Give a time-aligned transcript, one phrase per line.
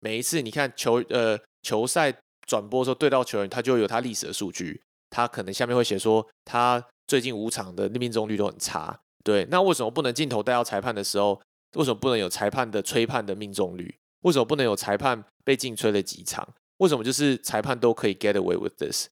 [0.00, 2.14] 每一次你看球呃球赛
[2.46, 9.00] 转播的时候对到球员，他就有他历史的数据，他可能下面会写说他最近五场的命中率都很差。
[9.24, 11.40] 对，那为什么不能镜头带到裁判的时候，
[11.76, 13.94] 为什么不能有裁判的吹判的命中率？
[14.22, 16.48] 为什么不能有裁判被禁吹了几场？
[16.78, 19.08] 为什么就是裁判都可以 get away with this？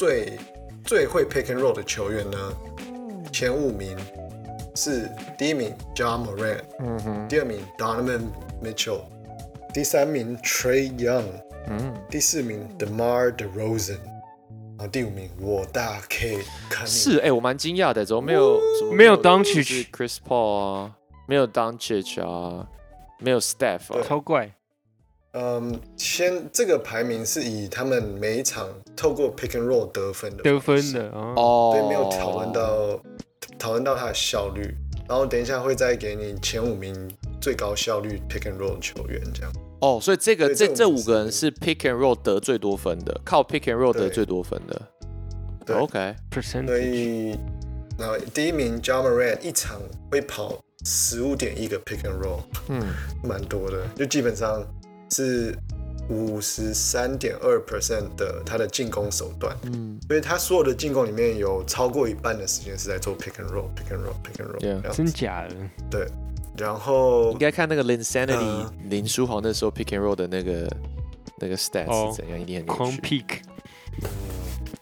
[0.00, 0.32] 最
[0.82, 2.38] 最会 pick and roll 的球员呢，
[3.30, 3.94] 前五名
[4.74, 8.22] 是第一名 John Moran，嗯哼，第二名 Donovan
[8.64, 9.02] Mitchell，
[9.74, 11.24] 第三名 Trey Young，
[11.68, 13.98] 嗯，第四名 DeMar DeRozan，
[14.78, 16.38] 然后第五名我大 K
[16.70, 20.96] 肯是哎、我蛮惊讶的，怎么没有什么没有就是 Doncic Chris Paul 啊，
[21.28, 22.66] 没有 Doncic 啊，
[23.18, 24.50] 没有 Steph 啊，超怪。
[25.32, 33.00] 嗯，先这个排名是以他们每一场透过 pick and roll 得分的得分的啊，哦，对，没有讨论到
[33.58, 34.74] 讨论到他的效率，
[35.08, 36.94] 然后等一下会再给你前五名
[37.40, 39.52] 最高效率 pick and roll 球员这样。
[39.80, 44.82] 哦，所以这个这这五个人是 pick and roll 得最多分的，靠 pick and roll 得最多分的。
[45.64, 45.76] 对。
[45.76, 47.38] OK，所 percentage 以，
[47.96, 52.82] 然后第一名 John Moran 一场会跑十五点一个 pick and roll，嗯，
[53.22, 54.66] 蛮多的，就基本上
[55.10, 55.56] 是
[56.08, 59.56] 五十三点二 percent 的他的进攻手段。
[59.62, 65.54] 嗯，所以他所有的进攻里面有超过一半的时间是在做 pick and roll，pick and roll，pick and roll，Yeah 真假的？
[65.90, 66.08] 对。
[66.58, 70.68] 然后应该看那个 Linsanity 嗯林书豪那时候 pick and roll 的那个
[71.38, 72.92] 那个 stats 哦是怎样，一定很有狂。
[72.98, 73.38] pick，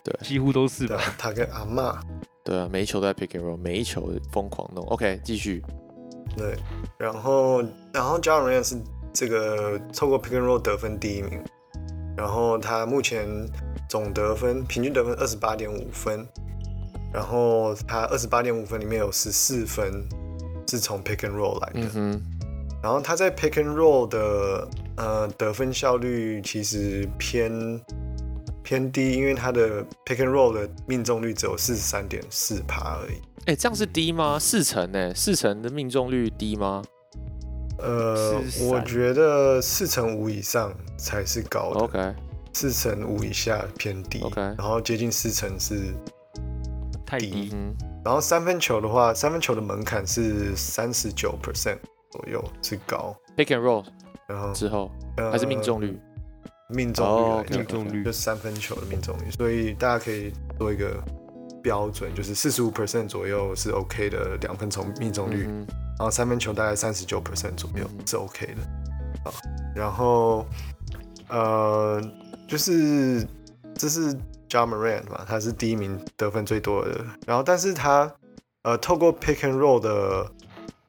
[0.02, 1.00] 对几乎都是吧？
[1.16, 1.96] 他跟阿嬷
[2.42, 4.84] 对啊，每一球都在 pick and roll，每一球疯狂弄。
[4.86, 5.62] OK，继续。
[6.36, 6.56] 对，
[6.96, 7.62] 然后
[7.92, 8.76] 然后 John Moran 是
[9.12, 11.42] 这个透过 pick and roll 得分第一名，
[12.16, 13.26] 然后他目前
[13.88, 16.26] 总得分平均得分二十八点五分，
[17.12, 20.06] 然后他二十八点五分里面有十四分
[20.68, 22.22] 是从 pick and roll 来的，嗯，
[22.82, 27.80] 然后他在 pick and roll 的呃得分效率其实偏
[28.62, 33.14] 偏低，因为他的 pick and roll 的命中率只有四十三点四趴而已。
[33.46, 34.38] 哎，这样是低吗？
[34.38, 35.14] 四成呢？
[35.14, 36.82] 四成的命中率低吗
[37.78, 42.14] 呃，我觉得四乘五以上才是高的？OK，
[42.52, 45.92] 四乘五以下偏低 OK 然后接近四成是，低。
[47.06, 47.74] 太低，嗯，
[48.04, 51.78] 然后三分球的话，三分球的门槛是三十九 percent
[52.10, 53.82] 左右是高，pick and roll
[54.28, 55.98] 然后之后呃还是命中率？
[56.68, 61.02] 命中率命中率就三分球的命中率，所以大家可以做一个
[61.68, 65.66] 标准，就是四十五 percent 左右是 OK 的两分球命中率，嗯
[65.98, 68.62] 然后三分球大概三十九 percent 左右嗯是 OK 的。
[69.22, 69.34] 好，
[69.74, 70.46] 然后
[71.28, 72.00] 呃，
[72.48, 73.22] 就是
[73.74, 74.14] 这是
[74.48, 77.04] John Moran 嘛，他是第一名得分最多的。
[77.26, 78.10] 然后，但是他
[78.62, 80.32] 呃透过 pick and roll 的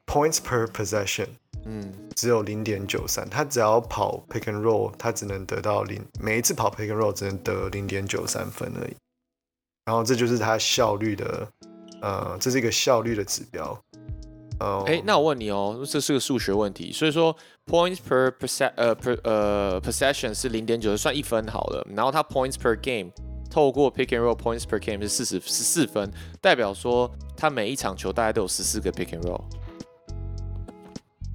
[0.06, 1.28] points per possession
[1.66, 8.96] 嗯只有零点九三，他只要跑 pick and roll，他只能得到零，每一次跑 pick and roll 只能得零点九三分而已。
[9.84, 11.48] 然后这就是它效率的，
[12.02, 13.78] 呃，这是一个效率的指标。
[14.60, 17.34] 呃，哎，那我问你哦，这是个数学问题，所以说
[17.66, 23.10] points per percent 呃 per 呃 possession 是零点九，算一分好了，然后它 points per game
[23.50, 26.12] 透过 pick and roll points per game 是四十十四分，
[26.42, 29.40] 代表说他每一场球大概都有十四个 pick and roll，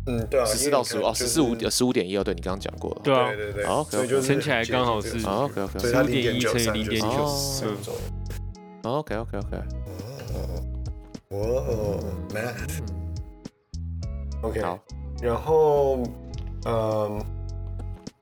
[0.06, 3.02] 嗯，对啊，十四到十五哦，十四五点，十五点一哦，对你刚刚讲过了。
[3.04, 8.00] 对啊对，对对，好所以就乘起来刚好是哦，OK，OK，所以它零15.1点九三乘以0.9就是嗯左右。
[8.86, 9.58] OK OK OK，
[11.32, 12.80] 哦，哦，math。
[14.44, 14.80] OK，好，
[15.22, 15.98] 然后，
[16.66, 17.20] 嗯，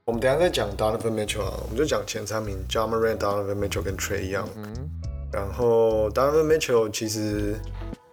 [0.05, 4.47] 我们等下再讲 Donovan Mitchell 啊，我们就讲前三名 John Moran、Donovan Mitchell 跟 Trey Young。
[4.55, 4.89] 嗯
[5.33, 7.55] 然后 Donovan Mitchell 其实，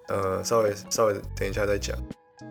[0.09, 1.95] 呃，稍微稍微等一下再讲。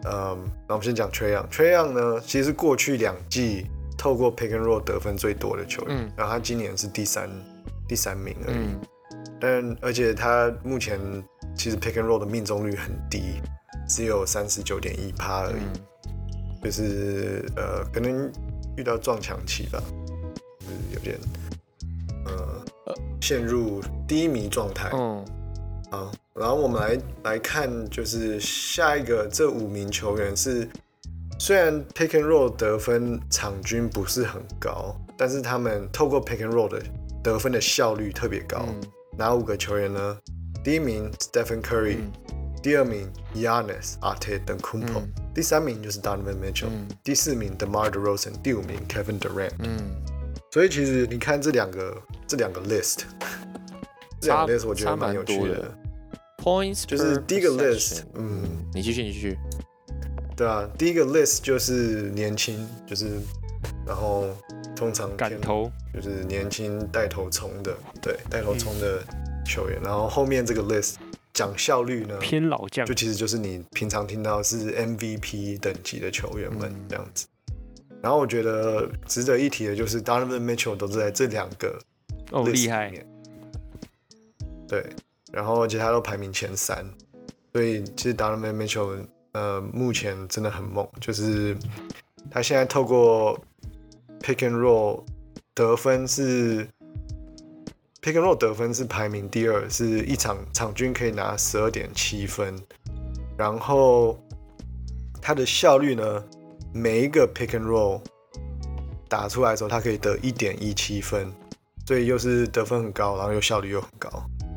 [0.05, 1.47] 嗯，那我们先讲 Trey Young。
[1.49, 3.65] Trey Young 呢，其实是过去两季
[3.97, 7.27] 透过 pick and roll 得分最多的球员，嗯然后他今年是第三
[7.87, 8.57] 第三名而已。
[8.57, 8.79] 嗯
[9.39, 10.99] 但而且他目前
[11.55, 13.41] 其实 pick and roll 的命中率很低，
[13.87, 15.73] 只有三十九点一趴而已，嗯。
[16.61, 18.29] 就是呃，可能
[18.75, 19.81] 遇到撞墙期吧，
[20.59, 21.17] 就是有点
[22.25, 22.65] 呃
[23.21, 24.89] 陷入低迷状态。
[24.93, 25.25] 嗯
[25.89, 30.69] 好，然后我们来来看，就是下一个这五名球员是，
[31.39, 36.83] 虽然 pick and roll 得分场均不是很高，但是他们透过 pick and roll 的
[37.23, 38.65] 得分的效率特别高。
[38.67, 38.81] 嗯
[39.19, 40.17] 哪五个球员呢？
[40.63, 42.11] 第一名 Stephen Curry，、嗯
[42.61, 49.51] 第二名 Giannis、阿 t 等 Kumpo，、嗯第第三名就是 Donovan Mitchell，、嗯第四名 DeMar DeRozan，第五名 Kevin Durant。
[49.59, 49.91] 嗯，
[50.51, 52.99] 所以其实你看这两个这两个 list，
[54.21, 55.77] 这两个 list 我觉差得蛮有趣的。
[56.41, 58.43] Points 就是第一个 list，嗯，
[58.73, 59.37] 你继续，你继续。
[60.35, 63.19] 对啊，第一个 list 就是年轻，就是
[63.85, 64.27] 然后
[64.79, 69.03] 通常偏敢投，就是年轻带头冲的，对，带头冲的
[69.45, 69.77] 球员。
[69.83, 70.95] 然后后面这个 list
[71.33, 77.27] 讲效率呢，偏老将就，其实就是你平常听到是 MVP 等级的球员们嗯这样子。
[78.01, 81.77] 然后我觉得值得一提的就是 Donovan Mitchell 都是在这两个
[82.31, 82.89] 哦厉害
[84.65, 84.85] 对，
[85.33, 86.85] 然后而且他都排名前三，
[87.51, 91.57] 所以其实 Donovan Mitchell 呃目前真的很猛，就是
[92.31, 93.37] 他现在透过
[94.21, 95.03] pick and roll
[95.53, 96.65] 得分是
[98.01, 102.55] pick and roll 得分是排名第二，是一场场均可以拿十二点七分，
[103.37, 104.17] 然后
[105.21, 106.23] 他的效率呢，
[106.73, 108.01] 每一个 pick and roll
[109.07, 111.31] 打出来的时候，他可以得一点一七分，
[111.85, 114.09] 所以又是得分很高，然后又效率又很高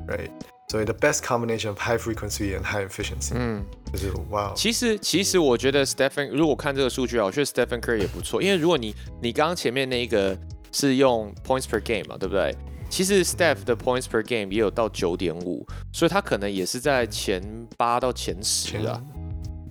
[0.06, 0.30] ，right？
[0.72, 10.34] 所以 the best combination of high frequency and high efficiency，、嗯，就是哇，其实其实我觉得 Stephen 如果看这个数据啊，我觉得 Stephen Curry 也不错，因为如果你你刚刚前面那一个
[10.72, 12.56] 是用 points per game 嘛，对不对？
[12.88, 17.42] 其实 Steph 的 points per game 也有到九点五，所以他可能也是在前
[17.76, 18.98] 八到前十前啊，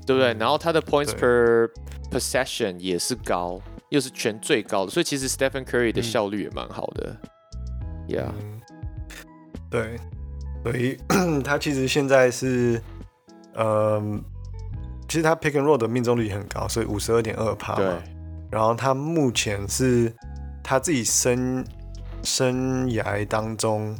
[0.06, 0.36] 对不对？
[0.36, 1.68] 然后他的 points per
[2.12, 3.60] possession 也是高，
[3.90, 7.18] 又是全最高的，所以其实 Stephen Curry 的嗯效率也蛮好的。
[8.08, 8.62] Yeah，嗯，
[9.72, 10.00] 对，
[10.64, 10.98] 所以
[11.44, 12.82] 他其实现在是，
[13.54, 14.02] 呃，
[15.08, 17.76] 其实他 pick and roll 的命中率很高，所以五十二点二帕
[18.50, 20.14] 然后他目前是
[20.62, 21.66] 他自己生
[22.24, 23.96] 生涯当中，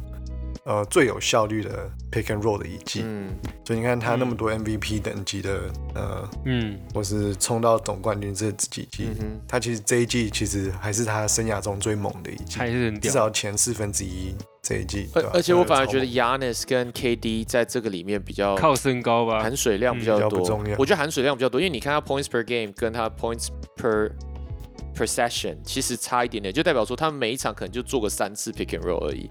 [0.64, 3.02] 呃，最有效率的 pick and roll 的一季。
[3.04, 3.28] 嗯，
[3.66, 5.60] 所以你看他那么多 MVP 等级的，
[5.94, 15.08] 呃，嗯，或是冲到总冠军这几季，嗯，他其实这一季其实还是他生涯中最猛的一季，还是很屌，至少前四分之一这一季。
[15.14, 19.40] 而而且我反而觉得 Yanis 跟 KD 在这个里面比较靠身高吧。
[19.42, 24.12] 含，水量比嗯较多，我觉得含水量比较多，因为你看他 points per game 跟他 points per
[24.94, 29.28] per session 其实差一点点，就代表说他们每一场可能就做个三次 pick and roll 而已。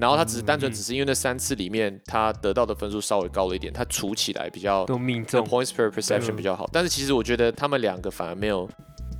[0.00, 0.72] 然后他只是单纯嗯。
[0.72, 6.68] 只是因为那三次里面他得到的分数稍微高了一点，他除起来比较都命这中，points per perception 嗯比较好。
[6.72, 8.68] 但是其实我觉得他们两个反而没有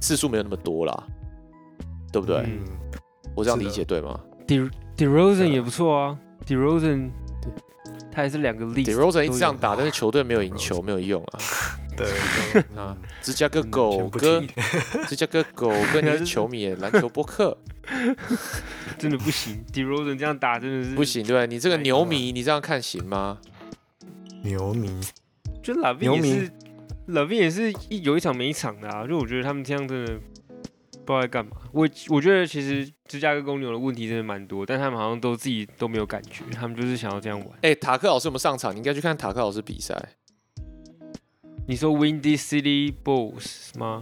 [0.00, 1.04] 次数没有那么多啦，
[2.12, 2.38] 对不对？
[2.46, 2.60] 嗯。
[3.34, 7.10] 我这样理解对吗？De DeRozan 也不错啊，DeRozan
[8.10, 11.38] 他还是两个例子 d e r o z a n 一直这样打，但是球队没有赢球，没有用啊。
[12.52, 14.42] 对，啊嗯，芝加哥嗯狗哥，
[15.08, 17.58] 芝加哥狗 哥，你是球迷，篮球博客
[18.98, 21.46] 真的不行，DeRozan 这样打真的是不，行，对不对？
[21.46, 23.38] 你这个哎牛迷，你这样看行吗？
[24.42, 25.00] 牛迷，
[25.62, 26.50] 就拉宾也是，
[27.06, 30.12] 拉宾也是一有一场没一场的啊，就我觉得他们这样真的
[31.04, 31.52] 不知道在干嘛。
[31.72, 37.48] 我我觉得其实芝加哥公牛的问题真的蛮多，但他们好像都自己都没有感觉，他们就是想要这样玩。
[37.62, 38.72] 哎，塔克老师有没有上场？
[38.72, 39.94] 你应该去看塔克老师比赛。
[41.68, 44.00] 你说 Windy City Bulls 吗？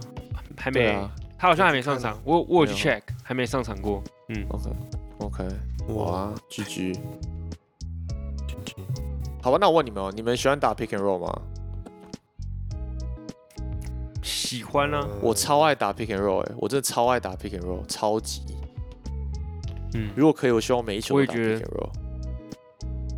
[0.55, 2.17] 还没，啊他好像还没上场。
[2.23, 4.01] 我我有去 check，还没上场过。
[4.29, 4.69] 嗯，，OK
[5.17, 5.43] OK，
[5.89, 6.99] 哇，哇，G G。
[9.41, 11.41] 好吧，那我问你们哦，你们喜欢打 pick and roll 吗？
[14.23, 18.43] 喜欢啊，我超爱打 pick and roll，哎，我真的超爱打 pick and roll，超级。
[19.93, 21.89] 嗯，如果可以，我希望每一球都打我也觉 pick 得 and roll。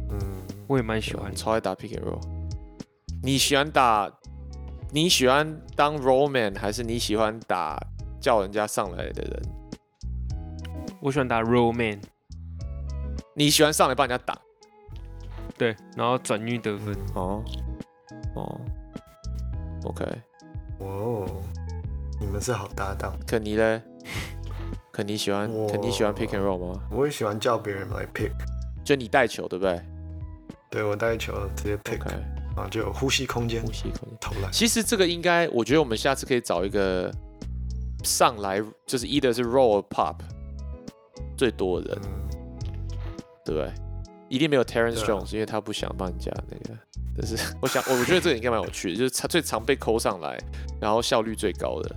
[0.09, 0.19] 嗯，
[0.65, 2.19] 我也蛮喜欢超爱打 pick and roll。
[3.21, 4.11] 你喜欢打？
[4.91, 7.79] 你喜欢当 roll man，还是你喜欢打
[8.19, 9.41] 叫人家上来的人？
[11.01, 12.01] 我喜欢打 Roll Man，
[13.33, 14.37] 你喜欢上来帮人家打？
[15.57, 16.93] 对，然后转运得分。
[17.15, 17.41] 哦
[18.35, 18.59] 哦
[19.85, 20.05] ，OK。
[20.79, 21.25] 哦，
[22.19, 23.81] 你们是好搭档，肯尼嘞？
[24.91, 26.81] 肯尼喜欢我肯尼喜欢 pick and roll 吗？
[26.91, 28.31] 我也喜欢叫别人来 pick，
[28.83, 29.81] 就你带球对不对
[30.69, 32.13] 对我带球直接 pick，？OK，
[32.69, 34.17] 就有呼吸空间呼，吸空间。
[34.19, 34.51] 投篮。
[34.51, 37.11] 其实这个应该，我觉得我们下次可以找一个
[38.03, 40.15] 上来就是 either 是 roll or pop
[41.37, 42.29] 最多的人，嗯，
[43.45, 43.71] 对不对？
[44.29, 46.79] 一定没有 Terrence Jones，因为他不想帮你加那个。
[47.17, 50.37] 但是 我想，我我觉得这个应该蛮有趣的， 就是他最常被抠上来，
[50.79, 51.95] 然后效率最高的。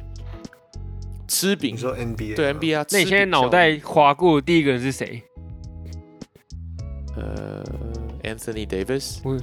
[1.28, 2.86] 吃饼你，说 NBA 对 NBA 啊。
[2.90, 5.22] 那你现在脑袋划过的第一个人是谁？
[7.16, 7.62] 呃
[8.22, 9.38] ，Anthony Davis，我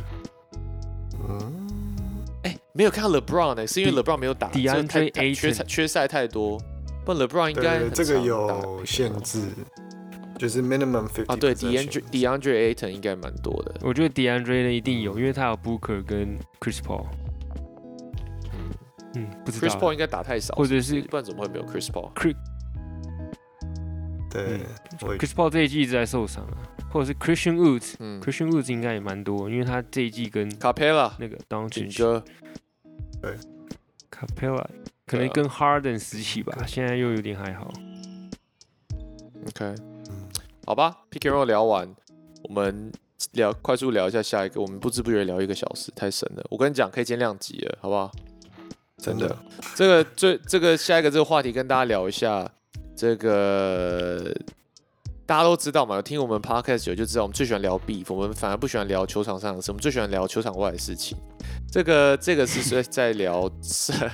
[1.30, 6.60] 嗯，哎、没有看到 LeBron 呢、是因为 LeBron 没有打所以太太缺赛缺赛太多。
[7.06, 9.42] 不然 LeBron 应该这个有限制，
[10.38, 11.36] 就是 minimum fifty 啊。
[11.36, 13.76] 对，DeAndre DeAndre Ayton 应该蛮多的。
[13.82, 17.06] 我觉得 DeAndre 呢一定有，因为他有 Booker 跟 Chris Paul。
[19.16, 22.12] 嗯，不知道 Chris Paul 应该打太少，或者是不然怎么会没有 Chris Paul？
[24.30, 24.62] 对
[25.02, 26.58] 嗯，Chris Paul 这一季一直在受伤啊，
[26.92, 28.52] 或者是 Christian Woods，Christian 嗯。
[28.52, 32.24] Woods 应该也蛮多，因为他这一季跟，Capella 那个 d o n 顶 c 哥
[34.12, 34.66] ，Capella
[35.06, 37.72] 可能跟 Harden 时期吧，现在又有点还好。
[39.48, 39.76] OK，
[40.66, 41.96] 好吧，Pick and Roll 聊完，
[42.44, 42.92] 我们
[43.32, 46.46] 聊快速聊一下下一个，我们不知不觉聊一个小时，太神了。
[46.50, 48.12] 我跟你讲，可以减两集了，好不好？
[48.98, 49.34] 真的，
[49.76, 52.52] 这个最这个下一个这个话题跟大家聊一下，
[53.00, 54.30] 这个
[55.26, 61.18] 大家都知道嘛，听我们 Podcast 久就知道，我们最喜欢聊 beef，我们反而不喜欢聊球场上的事，我们最喜欢聊球场外的事情。
[61.72, 64.12] 这个这个是在在聊上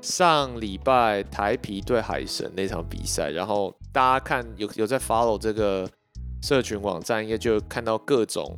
[0.00, 5.90] 上礼拜台皮对海神那场比赛，然后大家看有有在 follow 这个
[6.42, 8.56] 社群网站，应该就看到各种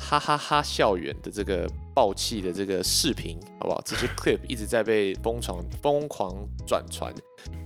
[0.00, 3.80] 哈哈哈校园的这个爆气的这个视频，好不好？
[3.84, 6.34] 这些 clip 一直在被疯传疯狂
[6.66, 7.14] 转传。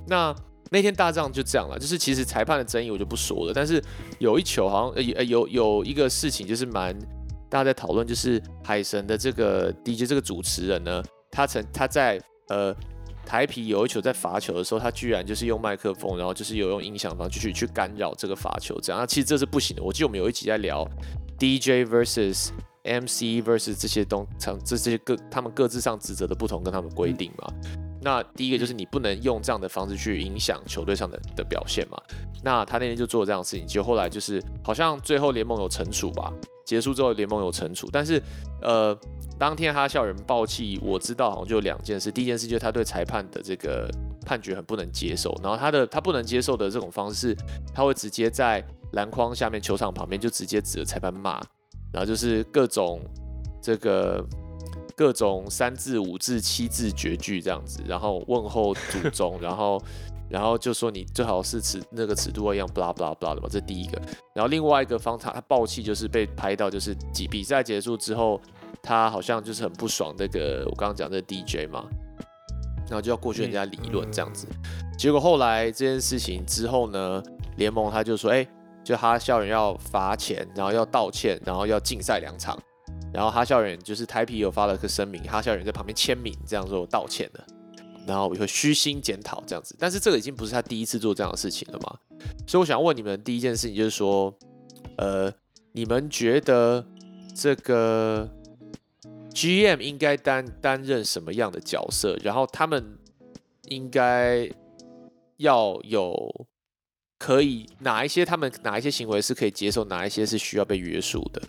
[0.07, 0.35] 那
[0.71, 3.83] 那天大仗就这样了，就是其实裁判的争议我就不说了，但是
[4.19, 6.99] 有一球好像呃有有有一个事情就是蛮
[7.49, 12.75] 大家在讨论，就是海神的这个 DJ 这个主持人呢，他曾他在呃
[13.25, 19.01] 台皮有一球在罚球的时候，他居然就是用麦克风，然后就是有用音响方式去去干扰这个罚球，这样。
[19.01, 19.83] 那其实这是不行的。
[19.83, 20.87] 我记得我们有一集在聊
[21.39, 22.49] DJ versus
[22.85, 27.53] MC versus 这些东场这这些各他们各自上职责的不同跟他们规定嘛。
[28.01, 32.01] 那第一个就是你不能用这样的方式去影响球队上的的表现嘛。
[32.43, 36.33] 那他那天就做了这样的事情，结果后来就是好像最后联盟有惩处吧，
[36.65, 38.23] 结束之后联盟有惩处，但是
[38.63, 38.97] 呃，
[39.39, 43.91] 当天哈校人爆气，我知道好像就有两件事，第一件事就是他对裁判的这个
[44.25, 47.37] 判决很不能接受，然后他的他不能接受的这种方式，
[47.75, 51.41] 他会直接在篮筐下面球场旁边就直接指着裁判骂，
[51.93, 53.01] 然后就是各种
[53.61, 54.25] 这个。
[54.99, 59.81] 各种三字、五字、七字绝句这样子，然后问候祖宗，然后
[60.29, 64.03] 然后就说你最好是尺那个尺度一样，blah blah blah 的嘛，这第一个。
[64.35, 68.41] 然后另外一个方他他爆气就是被拍到，就是比比赛结束之后，
[68.83, 71.85] 他好像就是很不爽那个我刚刚讲的 DJ 嘛，
[72.89, 74.49] 然后就要过去人家理论这样子。
[74.99, 77.23] 结果后来这件事情之后呢，
[77.57, 78.45] 联盟他就说，哎、
[78.83, 82.59] 就哈校人要罚钱，然后要道歉，然后要禁赛两场。
[83.13, 87.47] 然后哈校园就是台皮有发了个声明，哈校园在旁边签名，这样说道歉了，
[88.07, 89.75] 然后也会虚心检讨这样子。
[89.79, 91.99] 但是这个已经不是他第一次做这样的事情了嘛，
[92.47, 94.33] 所以我想问你们第一件事情就是说，
[94.97, 95.33] 呃，
[95.73, 96.85] 你们觉得
[97.35, 98.29] 这个
[99.33, 102.17] GM 应该担担任什么样的角色？
[102.23, 102.99] 然后他们
[103.69, 104.51] 应该
[105.39, 106.47] 要有
[107.19, 111.41] 可以哪一些他们哪一些行为是可以接受，哪一些是需要被约束的？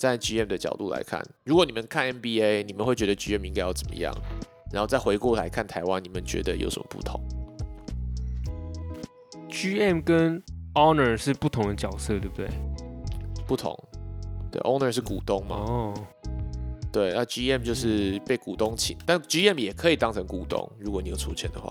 [0.00, 4.10] 在 GM 的角度来看，如果你们看 NBA，你们会觉得 GM 应该要怎么样？
[4.72, 7.20] 然后再回过来看台湾，你们觉得有什么不同
[9.50, 10.42] ？GM 跟
[10.72, 12.48] Honor 是不同的角色，对不对？
[13.46, 13.78] 不同，
[14.50, 15.94] 对，Owner 是股东嘛，哦，
[16.90, 21.70] 对，那 GM 就是被股东请，但 GM 也可以当成股东，如果你有出钱的话。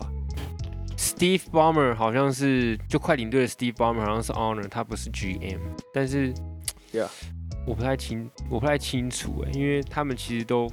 [0.96, 6.32] Steve Ballmer 好像是就快艇队的 Steve Ballmer 好像是 Honor，他不是 GM，但是
[6.94, 7.08] Yeah
[7.66, 10.68] 我不太清我不太清楚哎，因为他们其实都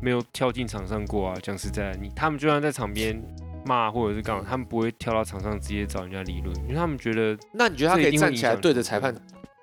[0.00, 1.36] 没有跳进场上过啊。
[1.42, 3.22] 讲实在的，你他们就算在场边
[3.64, 9.14] 骂或者是干嘛，他们不会跳到场上直接找人家理论，因为他们觉得那你觉得他可以站起来对着裁判，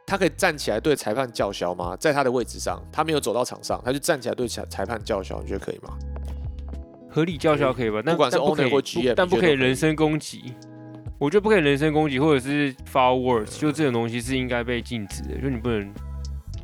[0.08, 1.96] 他可以站起来对裁判叫嚣吗？
[1.98, 5.98] 在他的位置上，他没有走到场上，他就站起来对裁裁判叫嚣，你觉得可以吗？
[7.10, 8.02] 合理叫嚣可以吧？
[8.06, 10.54] 但不管是但不可 owner 或但不可以人身攻击。
[11.20, 15.94] 我觉得不可以人身攻击，或者是 foul words，就这种东西是应该被禁止的，就你不能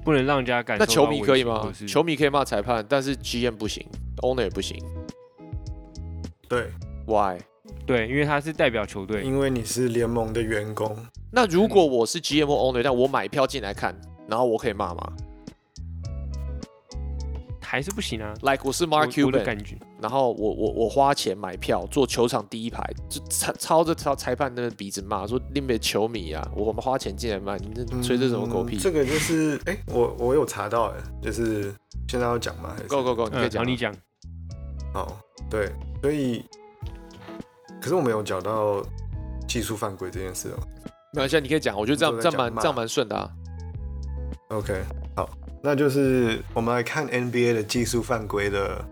[0.08, 1.70] 不能让人家感受那球迷可以吗？
[1.86, 3.86] 球迷可以骂裁判，但是 GM 不行
[4.22, 4.82] ，Owner 也不行。
[6.48, 6.72] 对
[7.06, 7.38] ，，Why？
[7.86, 10.98] 对，因为他是代表球队，因为你是联盟的员工，
[11.30, 13.94] 那如果我是 GM 或 Owner，但我买票进来看，
[14.30, 15.12] 然后我可以骂吗
[17.70, 18.34] 还是不行啊。
[18.42, 31.74] ？Like 我是 Mark 我的 Cuban，感觉，然后我我我花钱买票坐球场第一排，就操操着操裁判那个鼻子骂说你们球迷啊，我们花钱进来骂，你这吹这什么狗屁嗯这个就是，哎、我我有查到，哎，就是
[32.08, 32.74] 现在要讲吗？
[32.74, 33.94] 还是？Go Go Go，你可以嗯，讲你讲，
[34.94, 35.20] 好，
[35.50, 35.70] 对，
[36.02, 36.46] 所以，
[37.82, 38.82] 可是我们有讲到
[39.46, 40.58] 技术犯规这件事哦。
[41.14, 43.30] 没关系，你可以讲，我觉得这样这样蛮这样蛮顺的啊。
[44.50, 44.82] OK，
[45.16, 45.30] 好，
[45.68, 48.86] 那就是我们来看 NBA 的技术犯规的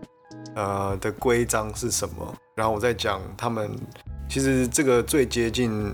[0.54, 3.70] 呃的规章是什么，然后我再讲他们
[4.28, 5.90] 其实这个最接近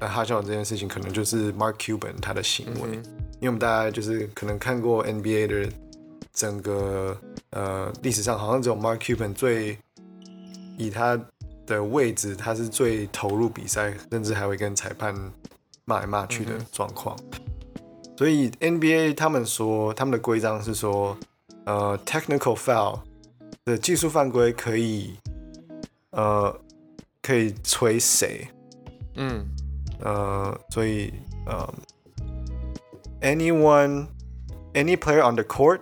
[0.00, 3.04] 呃哈笑这件事情，可能就是 Mark Cuban 他的行为，嗯
[3.34, 5.72] 因为我们大家就是可能看过 NBA 的
[6.32, 7.16] 整个
[7.50, 9.78] 呃历史上，好像只有 Mark Cuban 最
[10.76, 11.16] 以他
[11.68, 15.14] 的位置，他是最投入比赛，甚至还会跟裁判
[15.84, 17.16] 骂来骂去的状况。
[18.16, 21.16] 所以 NBA 他们说他们的规章是说，
[21.64, 23.00] 呃，technical foul
[23.64, 25.16] 的技术犯规可以，
[26.10, 26.58] 呃，
[27.20, 28.48] 可以吹谁？
[29.16, 29.46] 嗯
[30.00, 31.12] 呃，所以
[31.46, 31.74] 呃
[33.20, 34.06] ，anyone
[34.72, 35.80] any player on the court，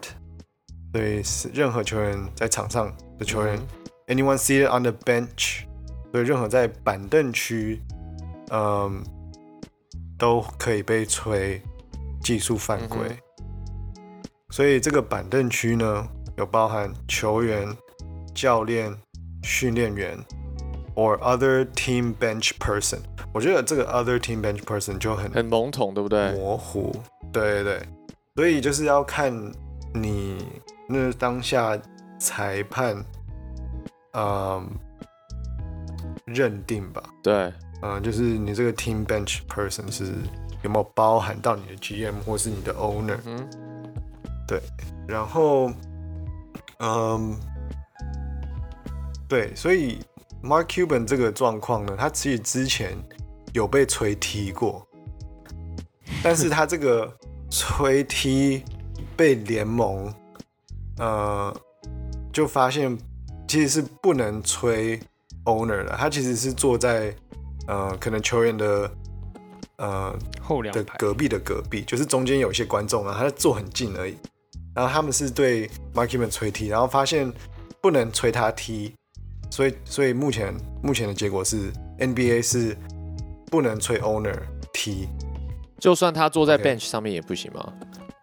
[0.93, 3.57] 所以是任何球员在场上的球员、
[4.07, 5.63] a n y o n e seated on the bench，
[6.11, 7.81] 所以任何在板凳区，
[8.51, 9.05] 嗯、
[10.17, 11.61] 都可以被吹
[12.25, 12.99] 技术犯规。
[13.09, 13.19] 嗯
[14.51, 17.67] 所以这个板凳区呢，有包含球员、
[18.33, 18.97] 教练、
[19.43, 20.17] 训练员
[20.95, 23.01] ，or other team bench person。
[23.33, 26.31] 我觉得这个 other team bench person 就很很笼统，对不对？
[26.35, 26.95] 模糊，
[27.33, 27.89] 对对对，
[28.37, 29.35] 所以就是要看
[29.93, 30.47] 你
[30.89, 31.77] 那当下
[32.21, 33.05] 裁判，
[34.13, 34.71] 嗯，
[36.27, 37.53] 认定吧，对，
[37.83, 40.13] 嗯，就是你这个 team bench person 是
[40.65, 43.49] 有没有包含到你的 GM 或是你的 owner，嗯
[44.49, 44.61] 对
[45.07, 45.71] 然后，
[46.79, 47.37] 嗯，
[49.29, 50.01] 对，所以
[50.43, 52.97] Mark Cuban 这个状况呢，他其实之前
[53.53, 54.87] 有被吹踢过，
[56.23, 57.15] 但是他这个
[57.51, 58.65] 吹踢
[59.17, 60.13] 被联盟，
[60.99, 61.55] 呃，
[62.33, 62.97] 就发现
[63.47, 64.99] 其实是不能吹
[65.45, 67.15] owner 的，他其实是坐在
[67.67, 68.91] 呃可能球员的
[69.77, 74.17] 呃的后两的，隔壁的隔壁，就是中间有一些观众啊，他坐很近而已。
[74.75, 77.33] 然后他们是对 Mark Cuban 吹踢，然后发现
[77.81, 78.93] 不能吹他踢，
[79.51, 80.53] 所以所以目前
[80.83, 82.77] 目前的结果是 NBA 是
[83.47, 84.37] 不能吹 owner
[84.73, 85.09] 踢，
[85.79, 87.73] 就算他坐在 bench 上面也不行吗？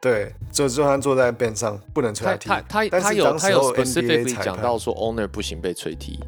[0.01, 6.19] 对，就就算坐在 bench 上不能吹他踢，他他有他有当时候 NBA specifically 讲到说 owner 不行被吹踢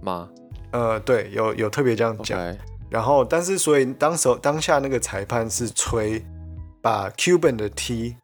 [0.00, 0.28] 吗？
[0.70, 2.38] 呃对有有特别这样讲
[2.90, 6.24] 然后但是所以当时候当下那个裁判是吹
[6.80, 8.16] 把 Cuban 的踢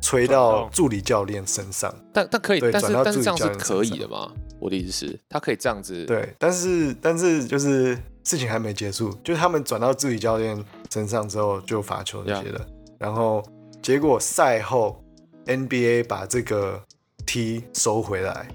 [0.00, 1.94] 吹到到助理教练身上。
[2.12, 4.32] 但但可以，对但是转到助理但是这样是教练可以的吗？
[4.58, 12.66] 我的意思是，他可以这样子，对，但是但是就是事情还没结束，就是他们转到助理教练身上之后就罚球这些的
[12.98, 13.44] 然后
[13.82, 15.04] 结果赛后
[15.44, 16.82] NBA 把这个
[17.26, 18.48] T 收回来，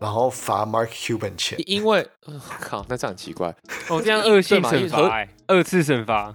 [0.00, 1.58] 然后罚 Mark Cuban 钱。
[1.66, 3.54] 因为呃靠，那这样很奇怪，
[3.88, 6.34] 哦，这样恶性惩罚、欸，二次惩罚，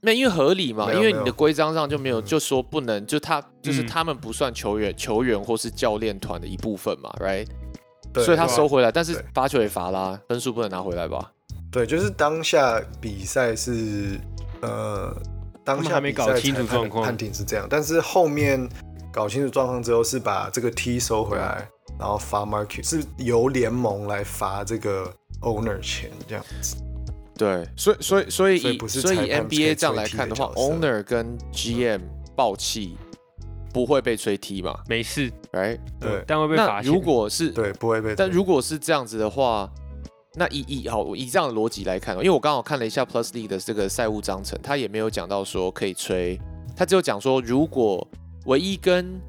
[0.00, 2.24] 那因为合理嘛，因为你的规章上就没有嗯。
[2.24, 3.86] 就说不能，就他就是嗯。
[3.88, 7.48] 他们不算球员球员或是教练团的一部分嘛，right？
[8.14, 9.24] 所以他收回来，但是对。
[9.34, 11.32] 罚球也罚啦，分数不能拿回来吧？
[11.72, 14.20] 对，就是当下比赛是
[14.62, 15.12] 呃，
[15.64, 17.04] 当下还没搞清楚状况。
[17.04, 18.68] 判定是这样，但是后面
[19.12, 21.68] 搞清楚状况之后是把这个 T 收回来，
[21.98, 26.76] 然后罚 Market 是由联盟来罚这个 owner 钱这样子。
[27.36, 32.00] 对，所以所以所以以所以 NBA 这样来看的话的，owner 跟 GM
[32.34, 32.96] 爆气
[33.72, 35.78] 不会被吹踢嘛没事，，right？
[36.00, 36.92] 对但会被那罚钱。
[36.92, 38.14] 如果是对，不会被。
[38.16, 39.70] 但如果是这样子的话，
[40.34, 46.40] 那以以好以这样的逻辑来看，因为我刚好看了一下 Plus League 的这个赛务章程，他也没有讲到说可以吹，
[46.76, 48.04] 他只有讲说如果
[48.48, 49.20] 唯一跟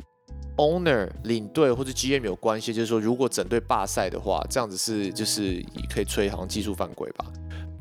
[0.56, 7.26] owner 领队或者 GM 有关系，就是说如果整队罢赛的话，这样子是就是可以吹好像技术犯规吧。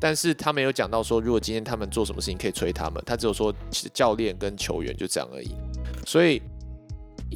[0.01, 3.55] 但是他没有讲到说，如果今天他们做什么事情可以吹他们，他只有说
[3.95, 5.55] 教练跟球员就这样而已。
[6.05, 6.43] 所以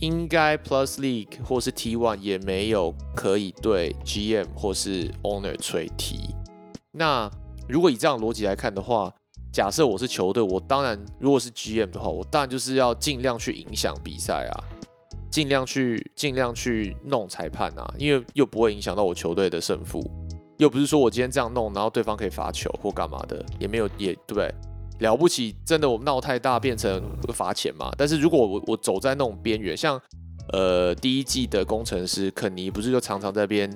[0.01, 6.35] 应该 Plus League 或是 T One 也没有可以对 GM 或是 Owner 吹踢。
[6.91, 7.31] 那
[7.69, 9.13] 如果以这样逻辑来看的话，
[9.53, 14.65] 假设我是球队，我当然如果是 GM 的话，我当然就是要尽量去影响比赛啊，
[15.31, 20.03] 尽量去尽量去弄裁判啊，因为又不会影响到我球队的胜负，
[20.57, 24.51] 又不是说我今天这样弄，然后对方可以罚球或干嘛的，也没有也对？
[25.01, 27.03] 了不起，真的我闹太大变成
[27.35, 27.93] 罚钱嘛？
[27.99, 30.01] 但是如果我我走在那种边缘，像
[30.53, 33.71] 呃第一季的工程师肯尼不是就常常在边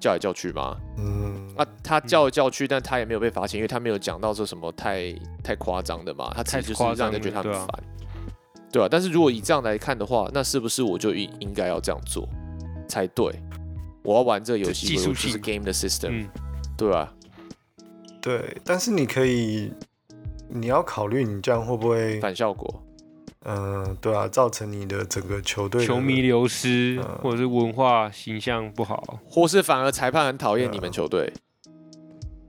[0.00, 0.76] 叫来叫去吗？
[0.96, 7.68] 嗯，啊，他叫来叫去，但他也没有被罚钱，因为他没有讲到说什么太太夸张的嘛，他自己就是让人家觉得他很烦，
[8.70, 8.88] 对啊。
[8.90, 12.28] 但是如果以这样来看的话，那是不是我就应应该要这样做
[12.88, 13.32] 才对？
[14.04, 16.28] 我要玩这个游戏，技术就是 game 的 system，、嗯，
[16.76, 17.12] 对吧、
[18.22, 19.72] 对，但是你可以，
[20.48, 22.82] 你要考虑你这样会不会，反效果。
[23.50, 31.32] 嗯、对啊，造成你的整个球队球迷流失呃或者是文化形象不好，或是反而裁判很讨厌你们球队，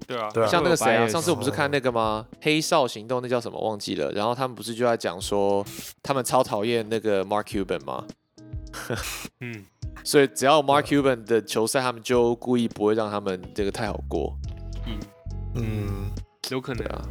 [0.06, 0.30] 对啊。
[0.34, 0.48] 对啊。
[0.48, 2.26] 像那个谁啊，上次我不是看那个吗？
[2.42, 4.12] 黑哨行动那叫什么忘记了？
[4.12, 5.66] 然后他们不是就在讲说
[6.04, 8.04] 他们超讨厌那个 Mark Cuban 吗？
[9.40, 9.64] 嗯，
[10.04, 14.38] 所以只要 Mark Cuban 的球赛，他们就故意不会让他们这个太好过。
[14.86, 15.00] 嗯，
[15.56, 16.12] 嗯，
[16.50, 16.86] 有可能。
[16.88, 17.02] 啊，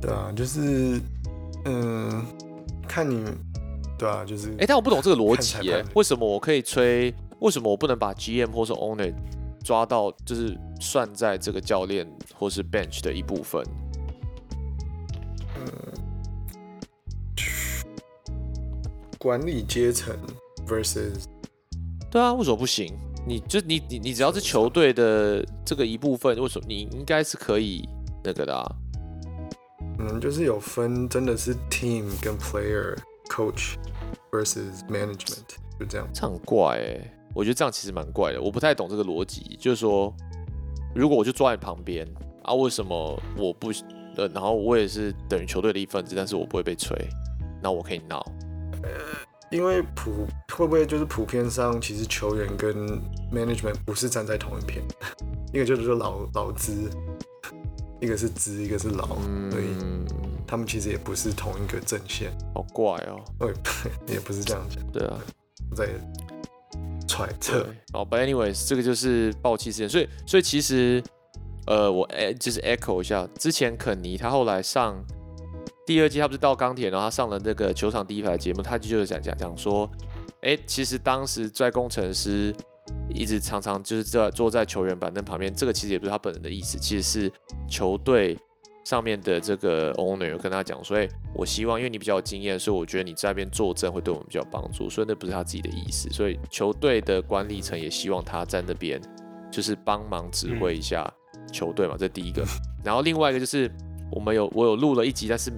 [0.00, 1.00] 对啊，就是
[1.64, 2.24] 嗯，
[2.88, 3.24] 看你
[3.98, 7.14] 对啊，就是哎、但我不懂这个逻辑耶判，为什么我可以吹？
[7.40, 9.14] 为什么我不能把 GM 或是 Owner
[9.62, 13.62] 抓到，就是算在这个教练或是 Bench 的一部分？
[19.18, 20.16] 管理阶层
[20.66, 21.24] versus
[22.10, 22.96] 对啊，为什么不行？
[23.26, 27.86] 你就你你你只要是球队的这个一部分，为什么你应该是可以
[28.24, 28.64] 那个的啊？
[29.98, 32.96] 嗯，就是有分，真的是 team 跟 player
[33.28, 33.74] coach
[34.30, 36.08] versus management，就这样。
[36.12, 39.56] 这样很怪哎、我觉得这样其实蛮怪的，我不太懂这个逻辑。
[39.60, 40.14] 就是说，
[40.94, 42.06] 如果我就坐在旁边
[42.42, 43.70] 啊，为什么我不
[44.16, 46.96] 呃，然后我也是等于球队的一份子，但是我不会被吹，
[47.62, 48.24] 那我可以闹。
[48.82, 48.88] 呃
[49.50, 53.00] 因为普会不会就是普遍上，其实球员跟
[53.32, 54.84] management 不是站在同一边，
[55.54, 56.90] 一个就是说劳劳资，
[58.00, 59.06] 一个是资，一个是劳，
[59.50, 60.04] 所以嗯，
[60.46, 63.20] 他们其实也不是同一个阵线，好怪哦。
[63.38, 63.52] 对，
[64.14, 65.18] 也不是这样讲，对啊，
[65.70, 65.88] 我在
[67.08, 67.66] 揣测。。
[67.92, 71.02] 好，But anyways，这个就是爆气事件，所以所以其实
[71.66, 74.96] 呃，我哎就是 echo 一下，之前肯尼他后来上
[75.84, 79.90] 第二季，他不是到钢铁，然后他上了那个球场第一排的节目，他就讲讲讲说，
[80.42, 82.54] 哎、其实当时在工程师
[83.08, 87.32] 一直常常就是在坐在球员板凳旁边，这个其实也不是他本人的意思，其实是
[87.68, 88.36] 球队
[88.84, 99.00] 上面的这个 owner 有跟他讲所以、我希望因为你比较有经验，所以我觉得你在那边坐镇会对我们比较有帮助，所以那不是他自己的意思，所以球队的管理层也希望他在那边
[99.50, 101.10] 就是帮忙指挥一下
[101.52, 102.44] 球队嘛，这第一个。
[102.84, 103.70] 然后另外一个就是
[104.10, 105.52] 我们有我有录了一集，但是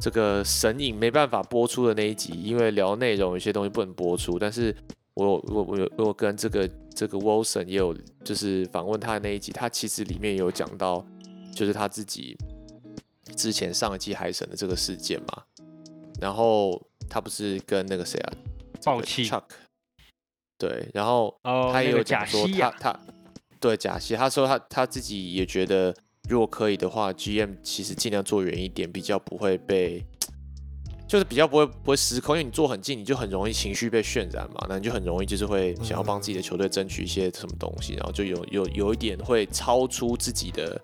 [0.00, 4.74] 这个神影没办法播出的那一集，因为聊内容有些东西不能播出，但是
[5.14, 11.04] 我有我我有我有跟这个这个 Wilson 也有就是访问他的那一集，他其实里面有讲到
[11.54, 12.36] 就是他自己
[13.36, 15.42] 之前上一季海神的这个事件嘛，
[16.20, 18.32] 然后他不是跟那个谁啊，
[18.84, 19.24] 暴气。
[19.28, 19.44] Chuck
[20.56, 23.00] 对，然后哦，他也有讲说他他
[23.60, 25.94] 对贾西，他说他他自己也觉得，
[26.28, 30.04] 如果可以的话，GM 其实尽量坐远一点，比较不会被，
[31.14, 40.80] 就是比较不会不会失控，因为你坐很近，你就很容易情绪被渲染嘛，那你就很容易就是会想要帮自己的球队争取一些什么东西，然后就有有有一点会超出自己的。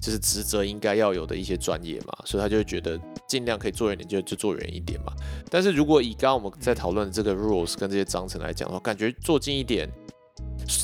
[0.00, 5.12] 就是职责应该要有的一些专业嘛，所以他就会觉得尽量可以坐远点就就坐远一点嘛。
[5.48, 9.88] 但是如果以刚刚我们在讨论的这个 rules 跟这些章程来讲的话，感觉坐近一点，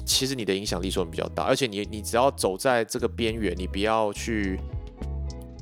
[0.07, 4.57] 其实你的影响力说比较大，而且你你只要走在这个边缘，你不要去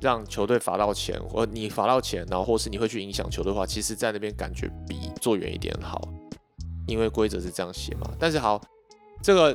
[0.07, 6.01] 让球队罚到钱，或你罚到钱，然后或是你会去影响球队的话，其实在那边感觉比坐远一点好，
[6.87, 8.09] 因为规则是这样写嘛。
[8.17, 8.61] 但是好，
[9.21, 9.53] 这个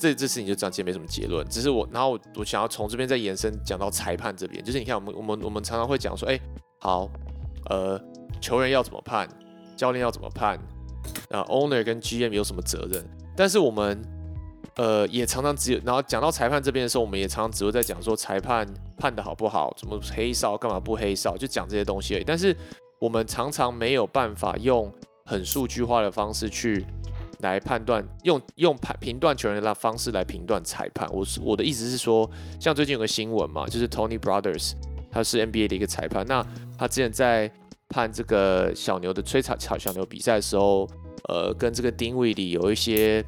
[0.00, 6.40] 这这事情就这样，其实没什么结论，只是我然后我我想要从这边再延伸讲到裁判这边，就是你看我们我们我们常常会讲说，哎、
[6.80, 7.06] 好，
[7.68, 8.00] 呃，
[8.40, 9.28] 球员要怎么判，
[9.76, 10.58] 教练要怎么判，
[11.28, 13.04] 啊，owner 跟 GM 有什么责任？
[13.36, 14.02] 但是我们
[14.76, 22.24] 呃也常常只有，然后讲到裁判这边的时候，我们也常常只会在讲说裁判判的好不好，怎么黑哨，干嘛不黑哨，就讲这些东西而已。
[22.24, 22.56] 但是
[22.98, 24.92] 我们常常没有办法用
[25.24, 26.84] 很数据化的方式去
[27.40, 31.08] 来判断，用用判评断球员的方式来评断裁判。
[31.12, 32.30] 我是我的意思是说，
[32.60, 34.72] 像最近有个新闻嘛，就是 Tony Brothers，
[35.10, 36.46] 他是 NBA 的一个裁判，那
[36.78, 37.50] 他之前在
[37.88, 40.88] 判这个小牛的吹草小小牛比赛的时候，
[41.28, 43.24] 呃，跟这个丁威里有一些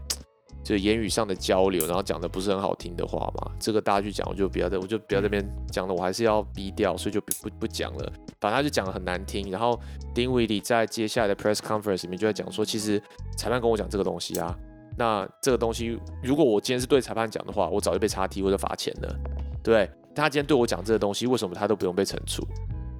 [0.64, 8.12] 就言语上的交流，然后讲的不是很好听的话嘛，这个大家去讲，我就不要在，我就不要这边讲了，我还是要逼掉，所以就不不不讲了。
[8.40, 9.78] 反正他就讲的很难听，然后
[10.14, 13.00] 丁威里在接下来的 press conference 里面就在讲说，其实
[13.36, 14.56] 裁判跟我讲这个东西啊，
[14.96, 19.14] 那这个东西如果我今天是对裁判讲的话，我早就被叉 T 或者罚钱了，
[19.62, 19.88] 对？
[20.14, 22.46] 他今天对我讲这个东西，为什么他都不用被惩处？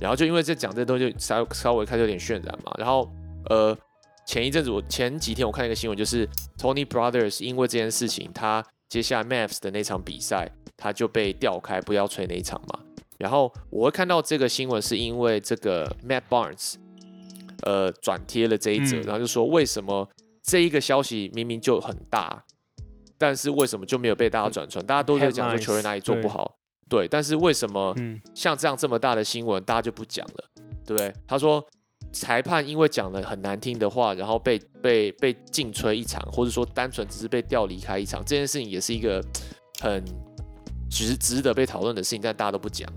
[0.01, 2.75] 然后就因为在讲这东西，稍稍微开始有点渲染嘛。
[2.77, 3.09] 然后
[3.49, 3.77] 呃，
[4.27, 12.81] 前一阵子我前几天我看一个新闻，就是 Tony Brothers 因为这件事情，他接下来 Mavs 的那场比赛，他就被调开，不要吹那一场嘛。
[13.19, 16.75] 然后我会看到这个新闻，是因为这个 Matt Barnes
[17.63, 20.09] 呃转贴了这一则，嗯然后就说为什么
[20.43, 22.45] 这一个消息明明就很大，
[23.17, 24.85] 但是为什么就没有被大家转传？
[24.85, 26.57] 大家都在讲说球员哪里做不好，
[26.89, 30.45] 对，但是为什么嗯，像这样这么大的新闻，大家就不讲了，
[30.85, 31.15] 对不对？
[31.27, 31.65] 他说
[32.15, 39.23] 裁判因为讲了很难听的话，然后被被被禁吹一场，或者说单纯只是被调离开一场，这件事情也是一个
[39.83, 40.03] 很
[40.89, 42.89] 值值得被讨论的事情，但大家都不讲。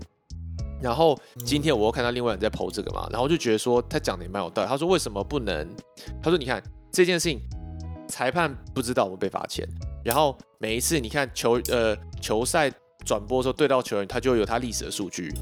[0.80, 4.68] 然后今天我又看到另外人在剖这个嘛，然后就觉得说他讲的也蛮有道理。
[4.68, 5.68] 他说为什么不能？
[6.22, 7.40] 他说你看这件事情
[8.06, 9.66] 裁判不知道我被罚钱，
[10.04, 12.72] 然后每一次你看球呃球赛
[13.04, 15.34] 转播的时候对到球员，他就有他历史的数据，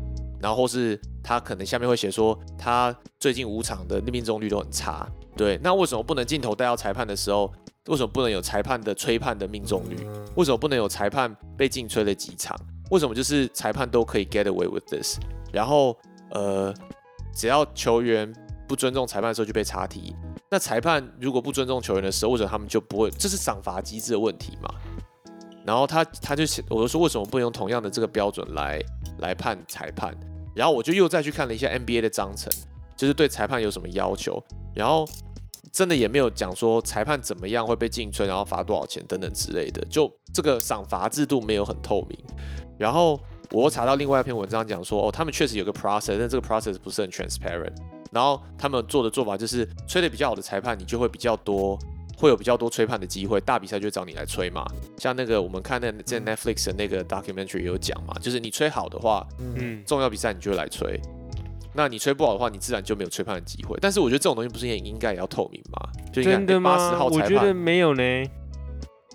[0.46, 5.04] 然后或是他可能下面会写说他最近五场的命中率都很差，
[5.36, 7.52] 对，那为什么不能镜头带到裁判的时候，
[7.88, 9.96] 为什么不能有裁判的吹判的命中率？
[10.36, 12.56] 为什么不能有裁判被禁吹了几场？
[12.92, 15.18] 为什么就是裁判都可以 get away with this？
[15.52, 15.98] 然后
[16.30, 16.72] 呃，
[17.34, 18.32] 只要球员
[18.68, 20.14] 不尊重裁判的时候就被查题。
[20.48, 23.10] 那裁判如果不尊重球员的时候，为什么他们就不会？
[23.10, 24.72] 这是赏罚机制的问题嘛？
[25.64, 28.80] 然后他他就我就说为什么不能用同样的这个标准来
[29.18, 30.16] 来判裁判？
[30.56, 32.50] 然后我就又再去看了一下 NBA 的章程，
[32.96, 34.42] 就是对裁判有什么要求，
[34.74, 35.06] 然后
[35.70, 42.18] 真的也没有讲说裁判怎么样会被禁吹，然后罚多少钱等等之类的，就这个赏罚制度没有很透明。
[42.78, 47.74] 然后我查到另外一篇文章讲说，哦，他们确实有个 process，但这个 process 不是很 transparent。
[48.10, 51.78] 然后他们做的做法就是吹的比较好的裁判，你就会比较多，
[52.16, 54.64] 会有比较多吹判的机会，大比赛就找你来吹嘛。
[54.98, 61.00] 像那个我们看那在 Netflix 的那个 documentary 有讲嘛，就是你吹好的话，嗯，重要比赛你就会来吹。
[61.74, 63.78] 那你吹不好的话，你自然就没有吹判的机会。
[63.80, 65.88] 但是我觉得这种东西不是也应该也要透明吗？
[66.12, 67.04] 真的吗？
[67.04, 68.02] 我觉得没有呢。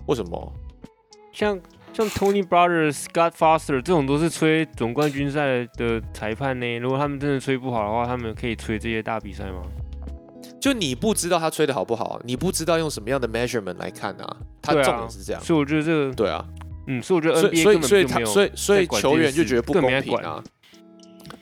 [0.06, 0.52] 为什么？
[1.32, 1.60] 像。
[1.94, 6.78] 像 Tony Brothers、Scott Foster 这种都是吹总冠军赛的裁判呢。
[6.78, 9.62] 如果他们真的吹不好的话，他们可以吹这些大比赛吗？
[10.62, 14.36] 就你不知道他吹的好不好，你不知道用什么样的 measurement 来看啊？
[14.62, 15.42] 他重点是这样。
[15.42, 16.46] 所以我觉得这个对啊，
[16.86, 20.40] 嗯，所以我觉得 NBA 所以所以他所以所以球员就觉得不公平啊。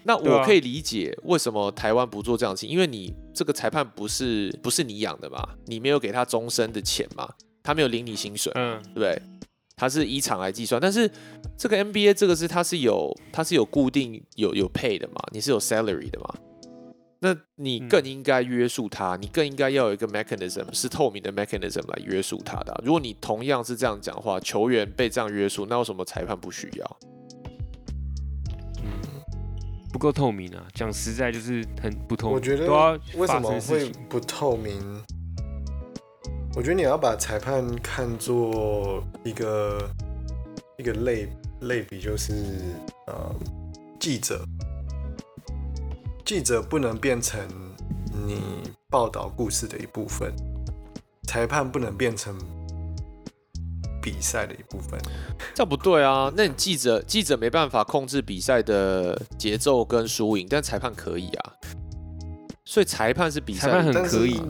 [0.05, 7.29] 那我可以理解为什么台湾不做这样的事情，因为你这个裁判不是不是你养的嘛，你没有给他终身的钱嘛，
[7.63, 9.21] 他没有领你薪水，嗯，对不对？
[9.77, 11.11] 他是以场来计算，但是
[11.59, 15.21] 这个 NBA 这个是它是有它是有固定有有 pay 的嘛？
[15.33, 16.35] 你是有 salary 的嘛？
[17.23, 22.81] 那你更应该约束他，你更应该要有一个 mechanism 是透明的 mechanism 来约束他的。
[22.83, 26.97] 如果你同样是这样讲话，球员被这样约束，那为什么裁判不需要？
[28.83, 28.89] 嗯，
[29.93, 30.67] 不够透明啊！
[30.73, 32.37] 讲实在就是很不透明。
[32.37, 34.81] 我觉得为什么会不透明？
[36.57, 39.89] 我觉得你要把裁判看作一个
[40.79, 41.29] 一个类
[41.61, 42.33] 类比，就是
[43.07, 43.35] 呃
[44.01, 44.43] 记者，
[46.25, 47.41] 记者不能变成
[48.27, 50.33] 你报道故事的一部分，
[51.27, 52.37] 裁判不能变成
[54.03, 55.01] 比赛的一部分，
[55.55, 56.33] 这不对啊！
[56.37, 61.53] 那你记者记者没办法控制比赛的节奏跟输赢，但裁判可以啊，
[62.65, 64.41] 所以裁判是比赛，裁判很可以，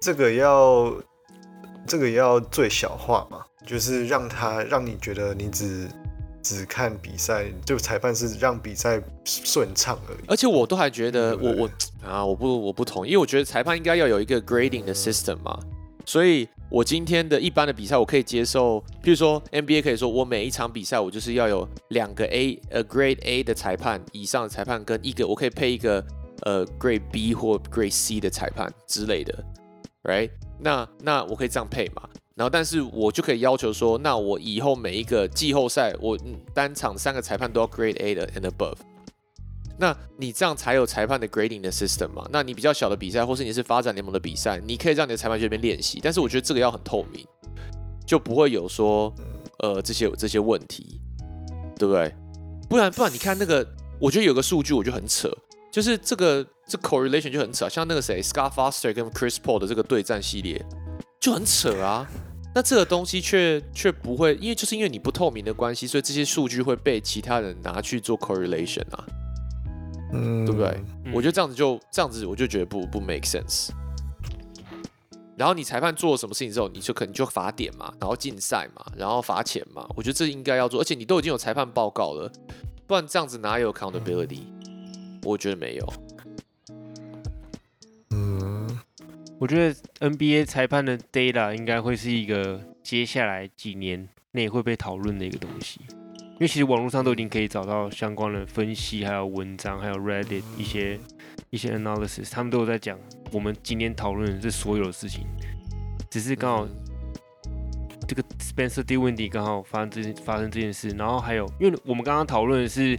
[0.00, 0.92] 这个要。
[1.86, 5.86] 这个要最小化嘛，就是让他让你觉得你只
[6.44, 10.18] 只看比赛，就裁判是让比赛顺畅而已。
[10.28, 11.70] 而且我都还觉得，我我
[12.06, 15.58] 啊，我不我不同意，因为我觉得裁判应该要有一个 grading 的 system 嘛。
[16.04, 26.04] 所以我今天的一般的比赛，我可以接受，譬如说 NBA 可以说，我每一场比赛我就是要有两个 A 呃 grade A 的裁判以上的裁判，跟一个我可以配一个
[26.42, 29.42] 呃 grade B 或 grade C 的裁判之类的
[30.02, 30.28] ，right？
[30.60, 32.06] 那那我可以这样配嘛？
[32.34, 36.18] 然后，但是我就可以要求说，那我以后每一个季后赛，我
[36.52, 38.76] 单场三个裁判都要 Grade A 的 and above。
[39.76, 42.24] 那你这样才有裁判的 grading 的 system 嘛？
[42.30, 45.98] 那你比较小的比赛，或是你是发展联盟的比赛，你可以让你的裁判去那边练习。
[46.00, 47.26] 但是我觉得这个要很透明，
[48.06, 49.12] 就不会有说
[49.58, 51.00] 呃这些这些问题，
[51.76, 52.14] 对不对？
[52.68, 53.66] 不然不然，你看那个，
[54.00, 55.28] 我觉得有个数据我觉得很扯。
[55.72, 60.64] 就是这个这 correlation 就很扯，像那个谁 Scott Foster 跟 Chris Paul 的这个对战系列
[61.24, 62.06] 就很扯啊。
[62.54, 69.06] 那这个东西却却不会，因为就是因为你不透明的关系，所以这些数据会被其他人拿去做 correlation 啊，
[70.12, 70.78] 嗯，对不对？
[71.14, 73.70] 我觉得这样子就这样子，我就觉得不不 make sense。
[75.34, 79.88] 然后你裁判做了什么事情之后，你就可能就罚点嘛，然后禁赛嘛，然后罚钱嘛。
[79.96, 82.30] 我觉得这应该要做，而且你都已经有裁判报告了，
[82.86, 84.42] 不然这样子哪有 accountability？
[85.22, 85.92] 我觉得没有。
[88.10, 88.53] 嗯，
[89.40, 100.98] 我觉得 NBA 裁判的 data 应该会是一个接下来几年内会被讨论的一个东西，因为其实网络上都已经可以找到相关的分析，还有文章，还有 Reddit 一些
[101.50, 102.98] 一些 analysis，他们都有在讲
[103.32, 105.26] 我们今天讨论的这所有的事情，
[106.08, 106.68] 只是刚好
[108.06, 108.96] 这个 Spencer D.
[108.96, 112.98] Wendy 刚好发生这件发生这件事，然后还有因为我们刚刚讨论的是。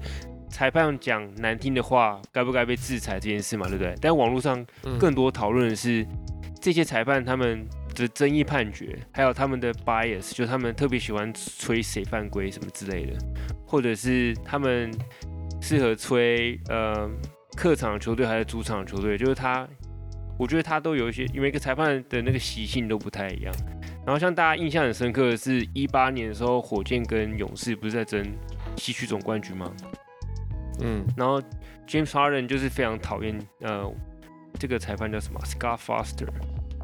[0.56, 3.94] 裁判讲难听的话，该不该被制裁这件事嘛，对不对？
[4.00, 4.66] 但网络上
[4.98, 6.08] 更多讨论的是
[6.62, 13.18] 这些裁判他们的争议判决，还有他们的 bias，就他们特别喜欢吹谁犯规什么之类的，
[13.68, 14.90] 或者是他们
[15.62, 17.06] 适合吹呃
[17.58, 19.68] 客场球队还是主场球队，就是他，
[20.40, 23.54] 我觉得他都有一些，因为一个裁判的那个习性都不太一样。
[24.06, 28.26] 然后像大家印象很深刻的是，一八年的时候，火箭跟勇士不是在争
[28.78, 29.70] 西区总冠军吗？
[30.82, 31.42] 嗯，然后
[31.88, 33.92] James Harden 就是非常讨厌呃
[34.60, 36.28] 这个裁判叫什么？Scott Foster，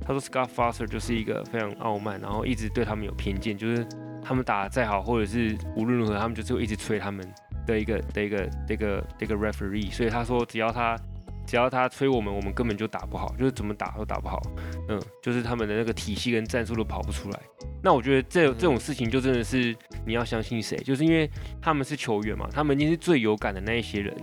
[0.01, 3.85] 他说 Scott Foster 就是一个非常傲慢，然后一直对他们有偏见，就是
[4.23, 7.25] 他们打得再好，或者是无论如何他们就是会一直吹他们
[7.65, 10.97] 的一个的一个这个这个 referee，所以他说只要他
[11.45, 14.41] 只要他催我们，我们根本就打不好，就是怎么打都打不好，
[14.87, 17.39] 嗯，就是他们的那个体系跟战术都跑不出来。
[17.83, 19.75] 那我觉得这这种事情就真的是
[20.05, 21.29] 你要相信谁，就是因为
[21.61, 24.15] 他们是球员嘛，他们一定是最有感的那一些人，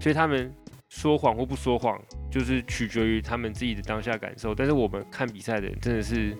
[0.00, 0.54] 所以他们
[0.88, 2.00] 说谎或不说谎，
[2.30, 4.54] 就是取决于他们自己的当下感受。
[4.54, 6.36] 但是我们看比赛的人真的是，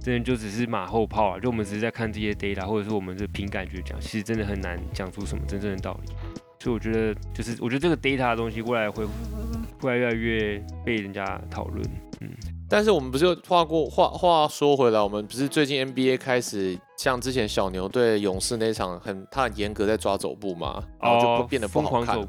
[0.00, 6.12] 真的就只是马后炮啊，就我们只是在看这些 data，或者是我们是凭感觉讲，其实真的很难讲出什么真正的道理。
[6.60, 9.06] 所以我觉得，就是我觉得这个 data 的东西未来会
[9.80, 11.82] 会越来越被人家讨论，
[12.20, 12.30] 嗯。
[12.70, 22.26] 但是我们不是话过话话说回来，我们不是最近 NBA 开始像之前小牛对勇士那场很他很严格在抓走步嘛，然后就不变得不好看嘛。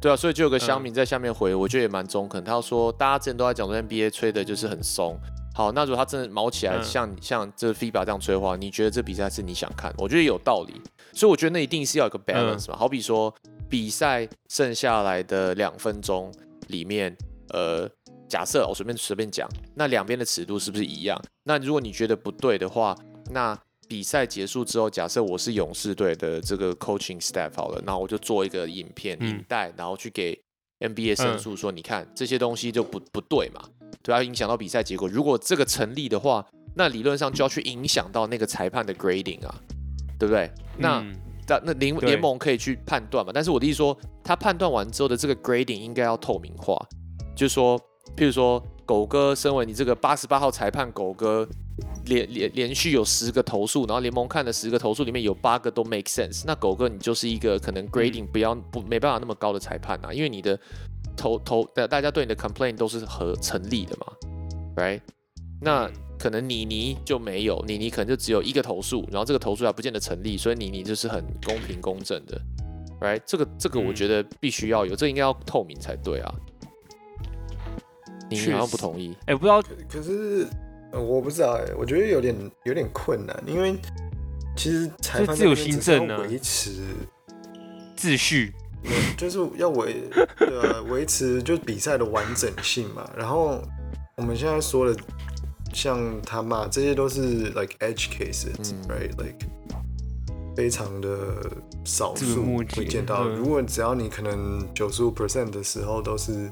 [0.00, 2.44] 对啊，所以就有个乡民在下面回，我觉得也蛮中肯。
[2.44, 5.18] 他说大家之前都在讲说 NBA 吹的就是很松，
[5.54, 9.92] 好，那如果他真的毛起来，像像这 FIBA 这样吹的话，你觉得这比赛是你想看？
[9.96, 10.74] 我觉得有道理。
[11.14, 12.76] 所以我觉得那一定是要有个 balance 嘛。
[12.76, 13.34] 好比说
[13.68, 16.32] 比赛剩下来的两分钟
[16.68, 17.16] 里面，
[17.50, 17.88] 呃。
[18.28, 21.18] 假设我随便随便讲，那两边的尺度是不是一样？
[21.44, 22.94] 那如果你觉得不对的话，
[23.30, 30.38] 那比赛结束之后，假设我是勇士队的这个 coaching staff 好了，那我就做一个影片影带，然后去给
[30.80, 33.64] NBA 申诉说，你看这些东西就不不对嘛，
[34.02, 35.08] 对要影响到比赛结果。
[35.08, 39.54] 如果这个成立的话，那理论上就要去影响到那个裁判的 grading 啊，
[40.18, 40.52] 对不对？
[40.76, 41.02] 那
[41.48, 43.32] 那那联联盟可以去判断嘛？
[43.34, 46.76] 但是我的意思说，他判断完之后的这个 grading 应该要透明化，
[47.34, 47.80] 就是说。
[48.16, 51.46] 譬如说，狗哥身为你这个八十八号裁判，狗哥
[52.06, 60.58] 连连连续有十个投诉，然后联盟看的十个投诉里面有八个都 make sense，那狗哥你就是一个可能 grading 不要不没办法那么高的裁判啊，因为你的
[61.16, 64.06] 投投的大家对你的 complaint 都是合成立的嘛
[64.76, 65.00] ，right？
[65.60, 72.40] 那可能妮妮就没有，妮妮可能就只有一个投诉，然后这个投诉还不见得成立，所以妮妮就是很公平公正的
[73.00, 73.20] ，right？
[73.24, 76.34] 这个这个我觉得必须要有，这应该要透明才对啊。
[78.30, 80.46] 你好像不同意，哎，不知道，可是
[80.92, 83.74] 我不知道，哎，我觉得有点有点困难，因为
[84.54, 86.72] 其实裁判自由新政呢，维持
[87.96, 88.52] 秩序，
[89.16, 90.02] 就是要维
[90.40, 93.10] 呃维持就是比赛的完整性嘛。
[93.16, 93.62] 然后
[94.18, 95.00] 我们现在说的，
[95.72, 99.46] 像他骂这些都是 like edge cases，right？like
[100.56, 101.50] 非常的
[101.84, 103.28] 少数会见到。
[103.28, 106.50] 如果只要你可能九十五 percent 的时候都是。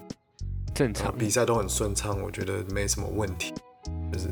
[0.75, 3.55] 正常比赛都很顺畅，我觉得没什么问题。
[4.13, 4.29] 就是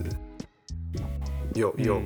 [1.54, 2.02] 有有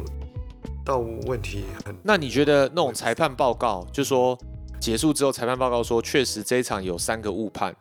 [0.85, 1.93] 到问题很。
[2.05, 4.39] 那你觉得那种裁判报告，就说
[4.79, 7.75] 结束之后，裁判报告说确实这一场有三个误判。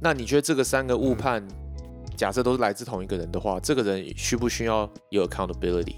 [0.00, 1.46] 那你觉得这个三个误判，
[2.20, 5.96] 假设都是来自同一个人的话，这个人需不需要有 accountability？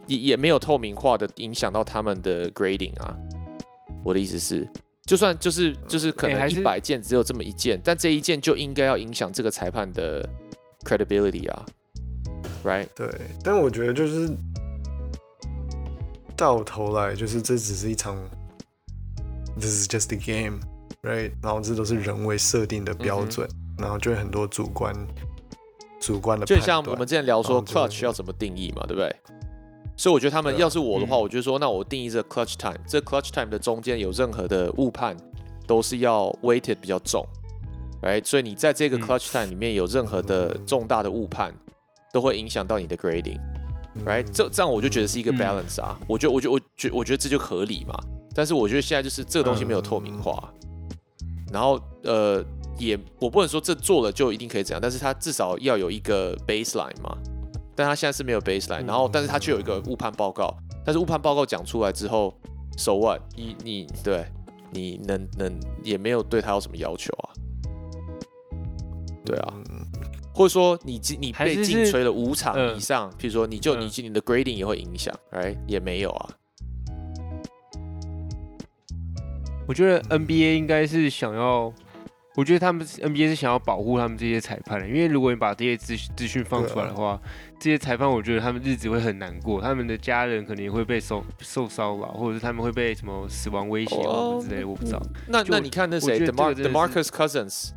[0.08, 3.16] 也也没有透明化的影响到他们的 grading 啊。
[4.04, 4.68] 我的意思是，
[5.06, 10.28] 就算就是就是可能一百件只有这么一件，但这一件就应该要影响这个裁判的
[10.84, 11.66] credibility 啊
[12.64, 12.88] ，right？
[12.96, 13.08] 对，
[13.44, 14.36] 但我觉得就是
[16.36, 18.18] 到头来就是这只是一场
[19.60, 20.18] ，this is just a
[21.02, 21.32] game，right？
[21.42, 23.48] 然后这都是人为设定的标准，
[23.78, 24.96] 然后就会很多主观
[26.00, 29.16] 主观的，就像我们之前聊说 clutch 要怎么定义嘛，对不对？
[29.98, 35.16] 所以我觉得他们要是我的话，我就说，那我定义这 clutch time，这 clutch time 的中间有任何的误判，
[35.68, 37.24] 都是要 weighted 比较重
[38.02, 38.26] ，，right？
[38.26, 41.54] 所以你在这个嗯 clutch time 里面有任何的重大的误判，
[42.12, 44.24] 都会影响到你的 grading，right？
[44.32, 47.94] 这这样我就觉得是一个嗯 balance 啊，我觉得我觉得我觉我觉得这就合理嘛。
[48.34, 50.52] 但是我觉得现在就是这个东西没有透明化，
[51.52, 52.44] 然后呃
[52.78, 57.18] 也我不能说这做了就一定可以怎样，但是他至少要有一个 baseline 嘛。
[57.74, 60.54] 但他现在是没有 baseline，然后但是他却有一个误判报告，
[60.86, 62.34] 但是误判报告讲出来之后
[62.78, 63.22] ，so what？
[63.36, 64.26] 你你对
[64.72, 67.32] 你能能也没有对他有什么要求啊？
[69.26, 69.88] 对啊，嗯
[70.34, 76.30] 或者说你进你被还是是禁吹了五场嗯以上，譬如说你就嗯你你的 grading 也会影响，哎，也没有啊。
[79.68, 81.74] 我觉得 NBA 应该是想要，
[82.36, 87.20] 我觉得他们 NBA 是想要保护他们这些裁判的，因为如果你把这些资资讯放出来的话，
[87.60, 93.96] 这些裁判我觉得他们日子会很难过，他们的家人可能也会被受受骚扰，或者是他们会被什么死亡威胁
[94.42, 95.02] 之类，我不知道。
[95.28, 97.70] 那那你看那谁我觉得这，Demar 个真的 Demarcus Cousins，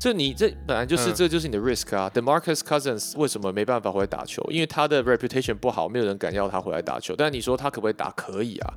[0.00, 2.10] 这你这本来就是、嗯这就是你的 risk 啊。
[2.12, 4.42] Demarcus Cousins 为什么没办法回来打球？
[4.50, 7.14] 因为他的 reputation 不好，没有人敢要他回来打球。
[7.16, 8.10] 但你说他可不可以打？
[8.10, 8.74] 可以啊，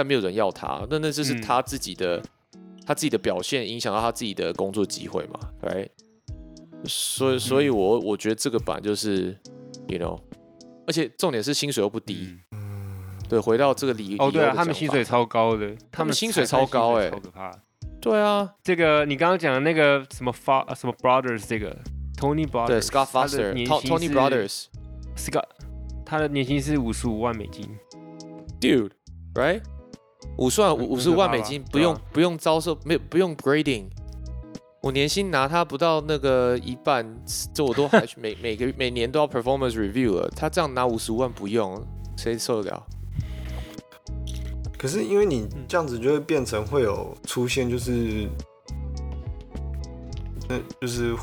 [0.00, 2.22] 但没有人要他，那那就是嗯他自己的、
[2.86, 5.90] 他自己的表现影响到他自己的工作机会嘛，right？
[6.86, 9.36] 所以所以嗯我我觉得这个版就是
[9.88, 10.18] ，you know，
[10.86, 12.34] 而且重点是薪水又不低。
[12.52, 17.52] 嗯对，回到这个理哦，对啊，他们薪水超高的，他们薪水超高欸超可怕。
[18.00, 21.76] 对啊，这个你刚刚讲的那个什么发什么 Brothers 这个
[22.16, 24.64] Tony Brothers，对 Scott 他的 Foster、年 Tony 薪 Tony 是 Brothers。
[25.14, 25.44] Scott
[26.06, 27.68] 他的年薪是五十五万美金
[28.58, 29.60] ，dude，right？
[30.38, 33.84] 五十万很五五十五万美金，不用、啊不用遭受，没有不用 grading。
[34.82, 37.06] 我年薪拿他不到那个一半，
[37.52, 40.30] 这我都还 每每个每年都要 performance review 了。
[40.34, 41.82] 他这样拿五十万不用，
[42.16, 42.82] 谁受得了？
[44.78, 48.26] 可是因为你嗯这样子就会变成会有出现，就是，
[50.48, 51.14] 那就是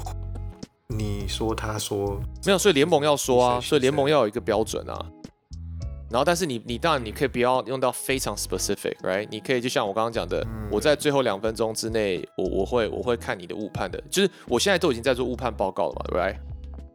[0.90, 5.06] 你说他说没有，所以联盟要说啊，所以联盟要有一个标准啊。
[6.10, 9.28] 然后，但是你你当然你可以不要用到非常 specific，right？
[9.30, 16.38] 你可以就像我刚刚讲的，嗯我在最后两分钟之内，我我会我会看你的误判的，就是我现在都已经在做误判报告了嘛，right？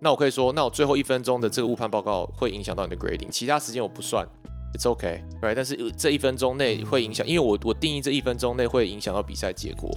[0.00, 4.26] 那我可以说，那我最后一分钟的这个误判报告会影响到你的 grading，其他时间我不算
[4.74, 5.54] ，it's okay，right？
[5.54, 9.90] 但是呃这一分钟内会影响，因为我我定义这一分钟内会影响到比赛结果。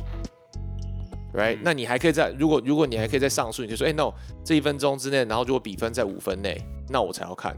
[1.33, 4.13] Right，、嗯那你还可以在如果如果你还可以在上诉，你就说，哎、n o
[4.43, 7.57] 这一分钟之内，然后如果比分在五分内，那我才要看。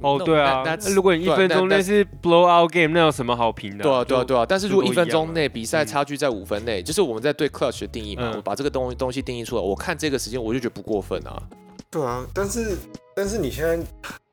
[0.00, 3.82] 哦，对啊那如果你一分钟内对是 blowout game，那有什么好评的？
[3.82, 4.46] 对啊，对啊，对啊。
[4.46, 11.42] 但是如果一分钟内内，比赛差距在五分内，就是我们在对 clutch 的定义嘛，嗯我把这个东东西定义出来，我看这个时间我就觉得不过分啊。
[11.90, 12.76] 对啊，但是
[13.16, 13.78] 但是你现在，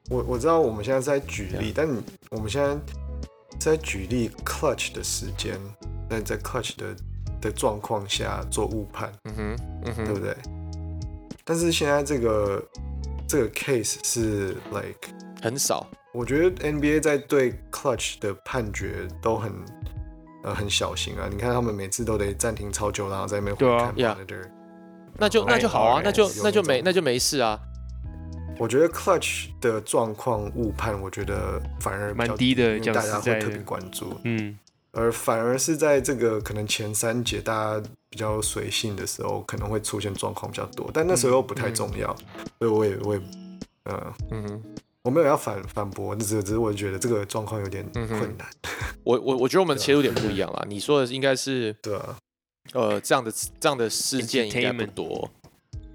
[0.09, 2.77] 我我知道我们现在在举例，但你我们现在
[3.57, 5.59] 在举例 clutch 的时间，
[6.09, 6.95] 那在 clutch 的
[7.41, 10.35] 的状况下做误判，嗯哼，嗯哼，对不对？
[11.43, 12.63] 但是现在这个
[13.27, 15.09] 这个 case 是 like，
[15.45, 15.85] 很少。
[16.11, 19.53] 我觉得 NBA 在对 clutch 的判决都很
[20.43, 21.27] 呃很小心啊。
[21.29, 24.49] 你看他们每次都得暂停超久，然后在那边对啊回看 Yeah monitor。
[25.17, 27.59] 那就那就好啊，哎那就那就没那就没事啊。
[28.57, 34.19] 我觉得 clutch 的状况误判，我觉得反而比较蛮低的大家会特别关注。
[34.23, 34.57] 嗯，
[34.93, 42.15] 而反而是在这个可能前三节大家比较随性的时候，可能会出现状况比较多，但那时候又不太重要，
[42.59, 43.21] 所以我也我也
[43.83, 44.63] 呃嗯哼，
[45.05, 48.47] 我没有要反反驳，只是只是我觉得这个状况有点嗯困难，
[49.03, 50.65] 我我我觉得我们切入点不一样啦。
[50.67, 52.17] 你说的应该是对啊，
[52.73, 55.29] 呃这样的这样的事件应该不多，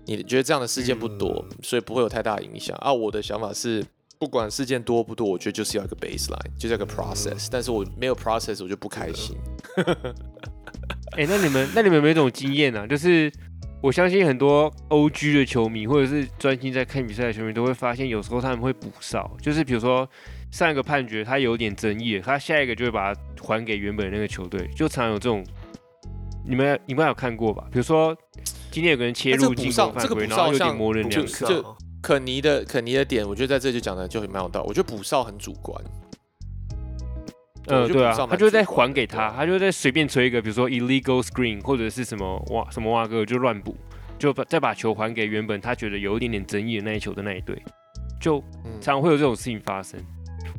[0.07, 2.93] 你觉得这样的事件不多，嗯所以不会有太大影响啊。
[2.93, 3.85] 我的想法是，
[4.21, 9.37] 不管事件多不多，我觉得就是要一个 baseline，就是要一个 process，、但是我没有 process，我就不开心。
[11.17, 12.87] 哎、那你们那你们有没有一种经验啊？
[12.87, 13.33] 就是
[13.83, 20.09] 我相信很多 OG 的球迷，或者是专心在看比赛的球迷，都会发现有时候他们会补哨，就是比如说
[20.51, 25.45] 上一个判决他有点争议，他下一个就会把它还给原本那个球队，就常有这种。
[26.43, 27.65] 你们你们有看过吧？
[27.71, 28.17] 比如说
[28.71, 31.47] 今天有个人切入进攻范围，个补哨然后有点模棱两可。
[31.47, 34.69] 就肯尼的肯尼的点，我觉得在这就讲的就蛮有道理。
[34.69, 35.79] 我觉得补哨很主观。
[37.75, 43.77] 我嗯，对啊他就会再还给他，他就会再随便吹一个，比如说 illegal screen 或者是什么哇什么哇哥就乱补，
[44.19, 47.61] 就把再把球还给原本他觉得有一点点争议的那一球的那一队，
[48.21, 48.73] 就嗯。
[48.81, 50.01] 常常会有这种事情发生。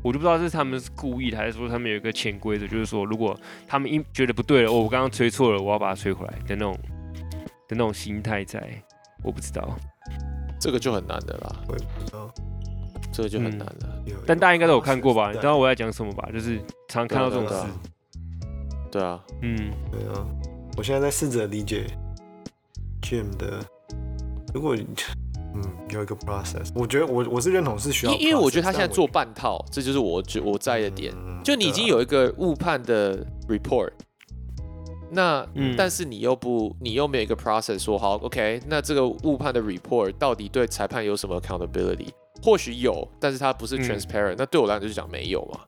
[0.04, 6.74] 我就不知道是他们是故意的，还是说他们有一个潜规则，就是说如果他们一觉得不对了，哦，我刚刚吹错了，我要把它吹回来的那种
[7.68, 8.62] 的那种心态在，
[9.24, 9.78] 我不知道。
[10.60, 12.34] 这个就很难的啦，我也不知道，
[13.12, 14.04] 这个就很嗯难了。
[14.06, 15.32] 有但大家应该都有看过吧？
[15.32, 16.30] 你知道我我在讲什么吧？
[16.32, 17.90] 就是常看到这种对啊事。
[18.92, 20.26] 对啊，嗯，对啊，
[20.78, 21.86] 我现在在试着理解
[23.02, 23.64] gym 的，
[24.54, 24.76] 如果
[25.54, 31.14] 嗯有一个 process，我觉得我我是认同是需要因因为我觉得他现在做半套，这就是我觉我在意的点。
[31.16, 33.90] 嗯就你已经有一个误判的 report，
[35.10, 42.10] 那、嗯但是你又不，你又没有一个 process 说好，OK，那这个误判的 report 到底对裁判有什么 accountability？
[42.42, 45.60] 或许有，但是它不是嗯 transparent，、那对我来讲就是讲没有嘛。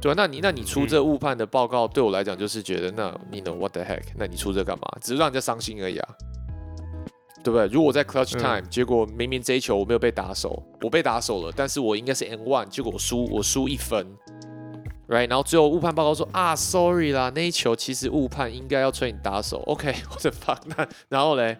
[0.00, 4.02] 对啊，那你那你出嗯这误判的报告，对我来讲就是觉得，那你 know what the heck？
[4.16, 4.86] 那你出这干嘛？
[5.00, 6.08] 只是让人家伤心而已啊，
[7.42, 7.66] 对不对？
[7.68, 14.06] 如果我在 clutch 嗯 time，、结果明明这一球我没有被打手，我被打手了，但是我应该是 n one，结果我输我输一分
[15.08, 15.28] ，right？
[15.28, 21.56] 然后最后误判报告说啊，sorry 啦，那一球其实误判，应该要吹你打手，OK，我的 fuck，那然后嘞，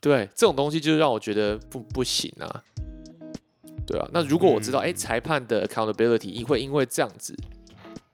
[0.00, 2.62] 对，这种东西就是让我觉得不不行啊。
[3.88, 7.34] 对啊，那如果我知道，哎、裁判的 accountability 会因为这样子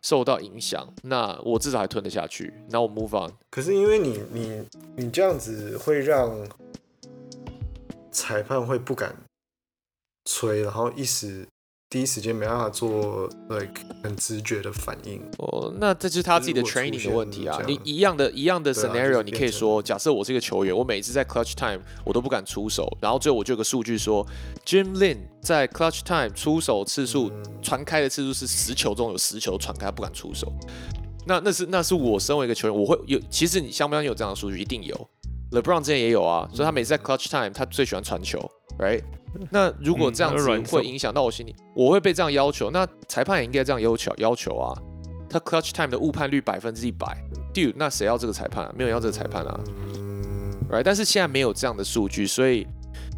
[0.02, 2.54] 受到影响，那我至少还吞得下去。
[2.70, 3.32] 那我 move on。
[3.50, 4.62] 可是因为你你
[4.96, 6.46] 你这样子会让
[8.12, 9.16] 裁判会不敢
[10.24, 11.44] 吹，然后一时
[11.94, 15.22] 第一时间没办法做 like 很直觉的反应。
[15.38, 24.26] 哦，那这就是他自己的 training 的问题啊你一样的一样的 scenario，、是你可以说，假设我是一个球员，我每次在 clutch time 我都不敢出手，然后最后我就有个数据说
[24.66, 30.52] ，Jim Lin 在 clutch time 出手次数、嗯传开的次数是十球中有十球传开，他不敢出手。
[31.24, 34.58] 那那是那是我身为一个球员，我会有，其实你相不相信有这样的数据？
[34.58, 35.08] 一定有。
[35.52, 38.40] LeBron 之前也有啊，所以他每次在 clutch time 他最喜欢传球
[38.80, 39.04] ，right？
[39.50, 44.72] 那如果嗯这样子会影响到我心里，我会被这样要求，那裁判也应该这样要求要求啊。
[45.28, 47.06] 他 clutch time 的误判率百分之一百
[47.52, 48.72] ，dude，那谁要这个裁判啊？
[48.76, 49.60] 没有要这个裁判啊
[49.96, 50.84] 嗯，，right？
[50.84, 52.64] 但是现在没有这样的数据，所以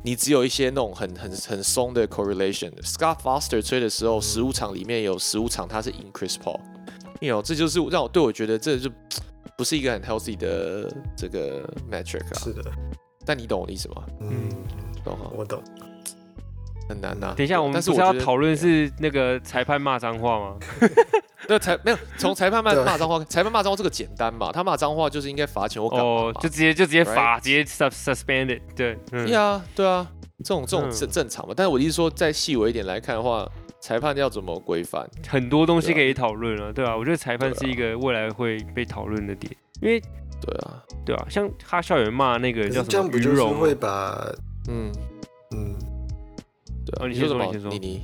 [0.02, 2.72] 你只有一些那种很很很松的 correlation。
[2.80, 8.90] Scott Foster 吹的时候，十五场里面有十五场他是赢 Chris Paul，you know，这就是让我对我觉得这就
[9.58, 12.38] 不是一个很 healthy 的这个 metric 啊。
[12.42, 12.64] 是的，
[13.26, 14.06] 但你懂我的意思吗？
[14.20, 14.48] 嗯，
[15.04, 15.30] 懂哈？
[15.36, 15.62] 我懂。
[16.88, 20.56] 很难呐、等一下，我们但是不是要讨论是那个裁判骂脏话吗？
[21.48, 24.50] 那裁没有从裁判骂对骂脏话，裁判骂脏话这个简单嘛？
[24.52, 28.60] 他骂脏话就是应该罚钱或干嘛哦，嘛就直接就直接 Right 罚，直接 sus suspended。
[28.74, 30.06] 对，嗯，呀啊，对啊，
[30.38, 31.54] 这种这种嗯是正常嘛。
[31.56, 33.48] 但是我的意思说，再细微一点来看的话，
[33.80, 35.08] 裁判要怎么规范？
[35.28, 40.00] 很多东西对啊可以讨论了，对啊，我觉得裁判对啊是一个未来会被讨论的点，因为
[40.40, 44.26] 对啊，对啊，像哈校园骂那个可叫什么是这样不就是鱼荣会把
[44.68, 44.90] 嗯，
[45.54, 45.76] 嗯
[46.86, 47.04] 对啊。
[47.04, 48.02] 哦你先说什么说你先说妮妮？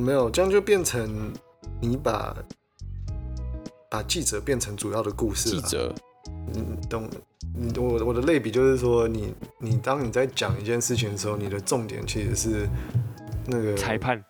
[0.00, 1.32] 没有这样就变成
[1.80, 2.36] 你把
[3.90, 5.62] 把记者变成主要的故事了。
[5.62, 5.94] 记者，
[6.52, 7.08] 你懂？
[7.58, 12.68] 你我我的类比就是说你，你当你在讲一件事情的时候，你的重点其实是
[13.46, 14.22] 那个裁判，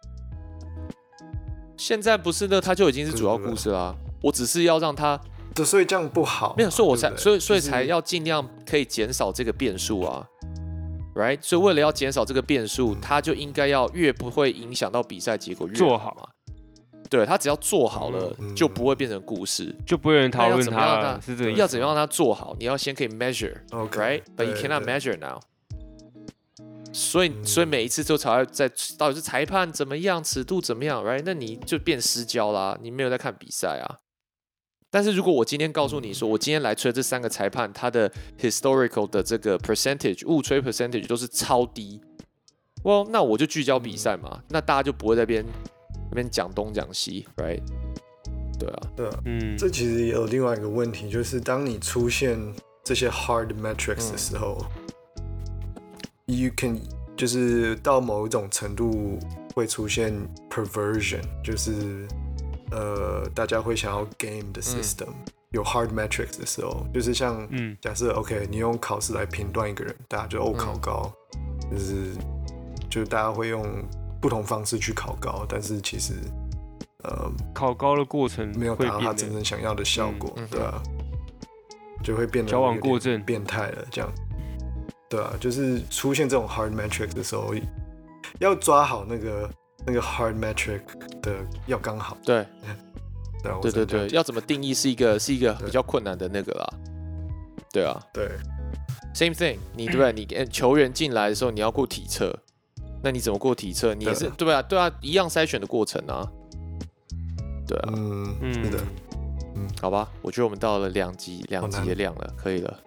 [1.76, 3.92] 现在不是那，他就已经是主要故事啦。
[4.22, 5.20] 我只是要让他
[5.52, 6.54] 对，所以这样不好嘛。
[6.56, 10.24] 没有，所以我才对不对所以所以才要尽量可以减少这个变数啊
[11.16, 11.38] ，right？
[11.40, 16.28] 所以为了要减少这个变数，他就应该要越不会影响到比赛结果越做好嘛。
[17.08, 19.72] 对他只要做好了，嗯就不会变成故事。
[19.86, 22.56] 就不会有人讨论怎么样让了，他是这个要怎么样让他做好？
[22.58, 25.40] 你要先可以 measure，right？But、OK，you cannot measure now。
[26.92, 31.22] 所以，嗯所以每一次都才会在到底是裁判怎么样，尺度怎么样，right？
[31.24, 33.98] 那你就变失焦啦，你没有在看比赛啊。
[34.90, 38.10] 但是如果我今天告诉你说，我今天来吹这三个裁判，他的
[38.40, 42.00] historical 的这个 percentage 误吹 percentage 都是超低
[42.82, 45.44] ，well，那我就聚焦比赛嘛，那大家就不会在边
[46.10, 47.60] 那边讲东讲西，right？
[48.58, 52.38] 对啊，对啊，嗯，这其实也有另外一个问题，就是当你出现
[52.82, 54.12] 这些 hard metrics 嗯。
[54.12, 54.64] 的时候、
[56.24, 56.80] y o u can
[57.16, 59.18] 就是到某一种程度
[59.54, 60.14] 会出现
[60.48, 62.08] perversion，就是
[62.70, 65.08] 呃大家会想要 game 的 system，、
[65.50, 67.76] 有 hard metrics 的时候，就是像嗯。
[67.80, 71.12] 假设 OK，你用考试来评断一个人，大家就哦嗯考高，
[71.70, 72.14] 就是
[72.90, 73.64] 就是大家会用
[74.20, 76.14] 不同方式去考高，但是其实
[77.04, 80.82] 呃考高的过程没有达到他真正想要的效果，对啊，
[82.02, 83.22] 就会变得矫枉过正。
[83.22, 84.10] 变态了，这样，
[85.08, 87.54] 对啊，就是出现这种 hard metrics 的时候，
[88.40, 89.48] 要抓好那个
[89.86, 90.82] 那个 hard metric
[91.22, 92.44] 的要刚好，对。
[93.62, 96.66] 对对对要怎么定义是一个是一个比较困难的那个啦。
[97.72, 97.96] 对啊。
[98.12, 98.28] 对
[99.14, 100.12] ，，same thing，你对不对？
[100.12, 102.36] 你呃球员进来的时候你要过体测，
[103.04, 103.94] 那你怎么过体测？
[103.94, 104.52] 你也是对。
[104.52, 106.26] 啊对啊，一样筛选的过程啊。
[107.68, 108.54] 对啊，嗯，嗯。
[108.54, 108.78] 是的，
[109.54, 109.68] 嗯。
[109.80, 112.80] 好吧，我觉得我们到了两集两集好难的量了，可以了。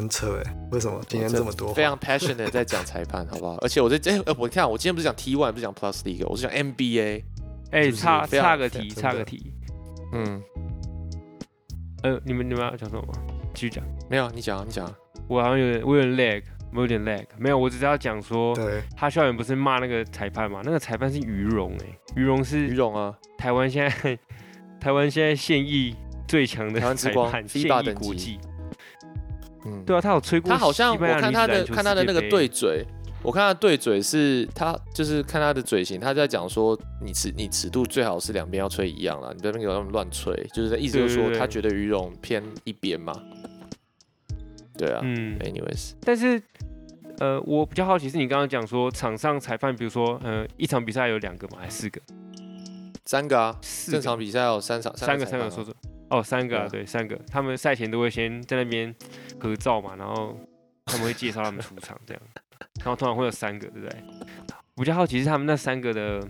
[0.00, 1.72] 很扯哎，为什么今天这么多？
[1.74, 3.56] 非常 passionate 在讲裁判，好不好？
[3.58, 7.22] 而且我在哎、呃我看我今天不是讲 T one，不是讲 Plus League，我是讲 NBA。
[7.72, 9.52] 哎，就是差差个题，差个题，
[10.12, 10.42] 嗯，
[12.02, 13.14] 呃，你们你们要讲什么吗？
[13.54, 13.84] 继续讲。
[14.08, 14.92] 没有，你讲，你讲。
[15.28, 16.42] 我好像有点，我有点 lag，
[16.74, 17.24] 我有点 lag。
[17.38, 20.62] 没有，我只是要讲说，对，他校园不是骂那个裁判嘛？
[20.64, 21.86] 那个裁判是于荣哎，
[22.16, 24.18] 于荣是于荣啊，台湾现在
[24.80, 25.94] 台湾现在现役
[26.26, 28.40] 最强的台湾之光裁判，现役等级国际。
[29.70, 32.84] 嗯，对啊，他有吹过他好像我看他的看他的那个对嘴，
[33.22, 43.12] 我看他的对嘴是他就是看他的嘴型，他在讲说你尺你尺度最好是两边要吹一样啦，你不要给我那么乱吹，就是意思就是说他觉得鱼绒偏一边嘛。
[44.78, 46.42] 对啊、嗯，a n y w a y s 但是
[47.18, 52.00] 呃，我比较好奇是你刚刚讲说场上裁判，比如说呃一场比赛有两个嘛，还是四个？
[53.04, 53.98] 三个啊，四个。
[53.98, 55.74] 正常比赛有三场三个三个说说
[56.10, 58.94] 哦三个啊，对对三个，他们赛前都会先在那边
[59.38, 60.36] 合照嘛，然后
[60.84, 62.22] 他们会介绍他们出场这样，
[62.84, 63.96] 然后通常会有三个，对不对？
[64.76, 66.20] 我比较好奇是他们那三个的，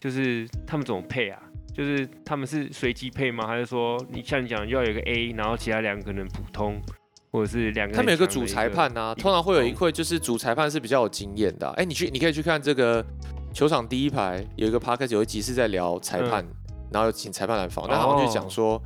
[0.00, 1.42] 就是他们怎么配啊？
[1.74, 3.46] 就是他们是随机配吗？
[3.46, 6.80] 还是说你像你讲的要有一个 A，然后其他两个可能普通，
[7.30, 13.04] 或者是两个他们有个主裁判啊，通常会有一哦会就是主裁判是比较有经验的啊、哎、你去你可以去看这个
[13.52, 16.54] 球场第一排有一个 p a r k 有一集是在聊裁判，嗯
[16.92, 18.80] 然后有请裁判来访，那他们就讲说，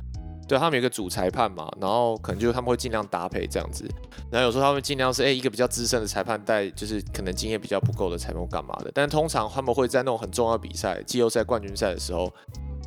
[0.51, 3.89] 对他们有一个主裁判嘛，然后可能就是他们会尽量搭配这样子，
[4.29, 12.29] 然后有时候他们尽量是哎、一个比较资深的裁判带，就是可能经验比较不够的裁判干嘛的，但通常他们会在那种很重要的比赛，季后赛、冠军赛的时候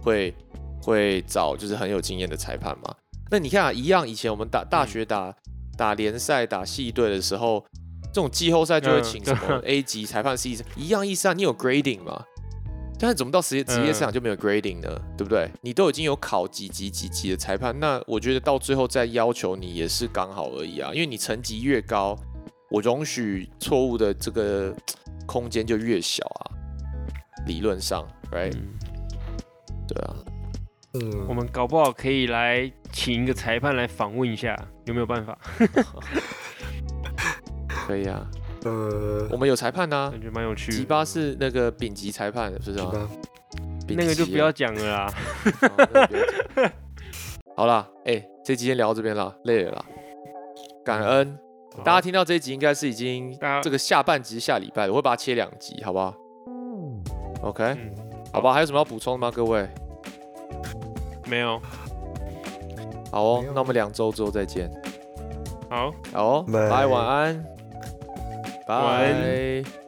[0.03, 0.35] 会
[0.83, 2.95] 会找就是很有经验的裁判嘛。
[3.31, 5.35] 那你看啊，一样以前我们打大学打、
[5.79, 7.65] 打联赛、打系队的时候，
[8.13, 11.33] 这种季后赛就会请嗯什么 A 级裁判、C 级，一样意思啊。
[11.33, 12.25] 你有 grading 嘛？
[12.99, 14.89] 但是怎么到职业职业市场就没有 grading 呢？
[15.17, 15.51] 对不对？
[15.61, 20.91] 你都已经有考几级几级的裁判，那我觉得到最后再要求你也是刚好而已啊。
[20.95, 22.17] 因为你成绩越高，
[22.71, 24.75] 我容许错误的这个
[25.27, 26.51] 空间就越小啊。
[27.47, 28.79] 理论上，right？、嗯
[29.87, 30.17] 对啊，
[30.95, 35.39] 嗯，我们搞不好可以来请一个裁判来访问一下，有没有办法？
[37.69, 38.27] 可以啊。
[38.65, 40.79] 呃，我们有裁判啊，感觉蛮有趣的。
[40.79, 42.91] 吉巴是那个丙级裁判，是不是吗？
[42.91, 43.09] 好吧，
[43.87, 45.15] 丙那个就不要讲了啦。
[47.57, 49.85] 好啦，哎、这集先聊到这边啦，累了啦。
[50.85, 51.39] 感恩
[51.85, 56.15] 大家听到这一集，应该是已经这个下半集下礼拜的，我会把它切两集，好不好
[57.43, 57.91] ？OK，嗯，
[58.33, 59.31] 好吧，还有什么要补充的吗？
[59.31, 59.69] 各位？
[61.27, 61.61] 没有，
[63.11, 64.71] 好哦，那我们两周之后再见。
[65.69, 65.93] 好。
[66.13, 67.45] 好哦，拜拜，晚安，
[68.67, 69.84] 晚安拜。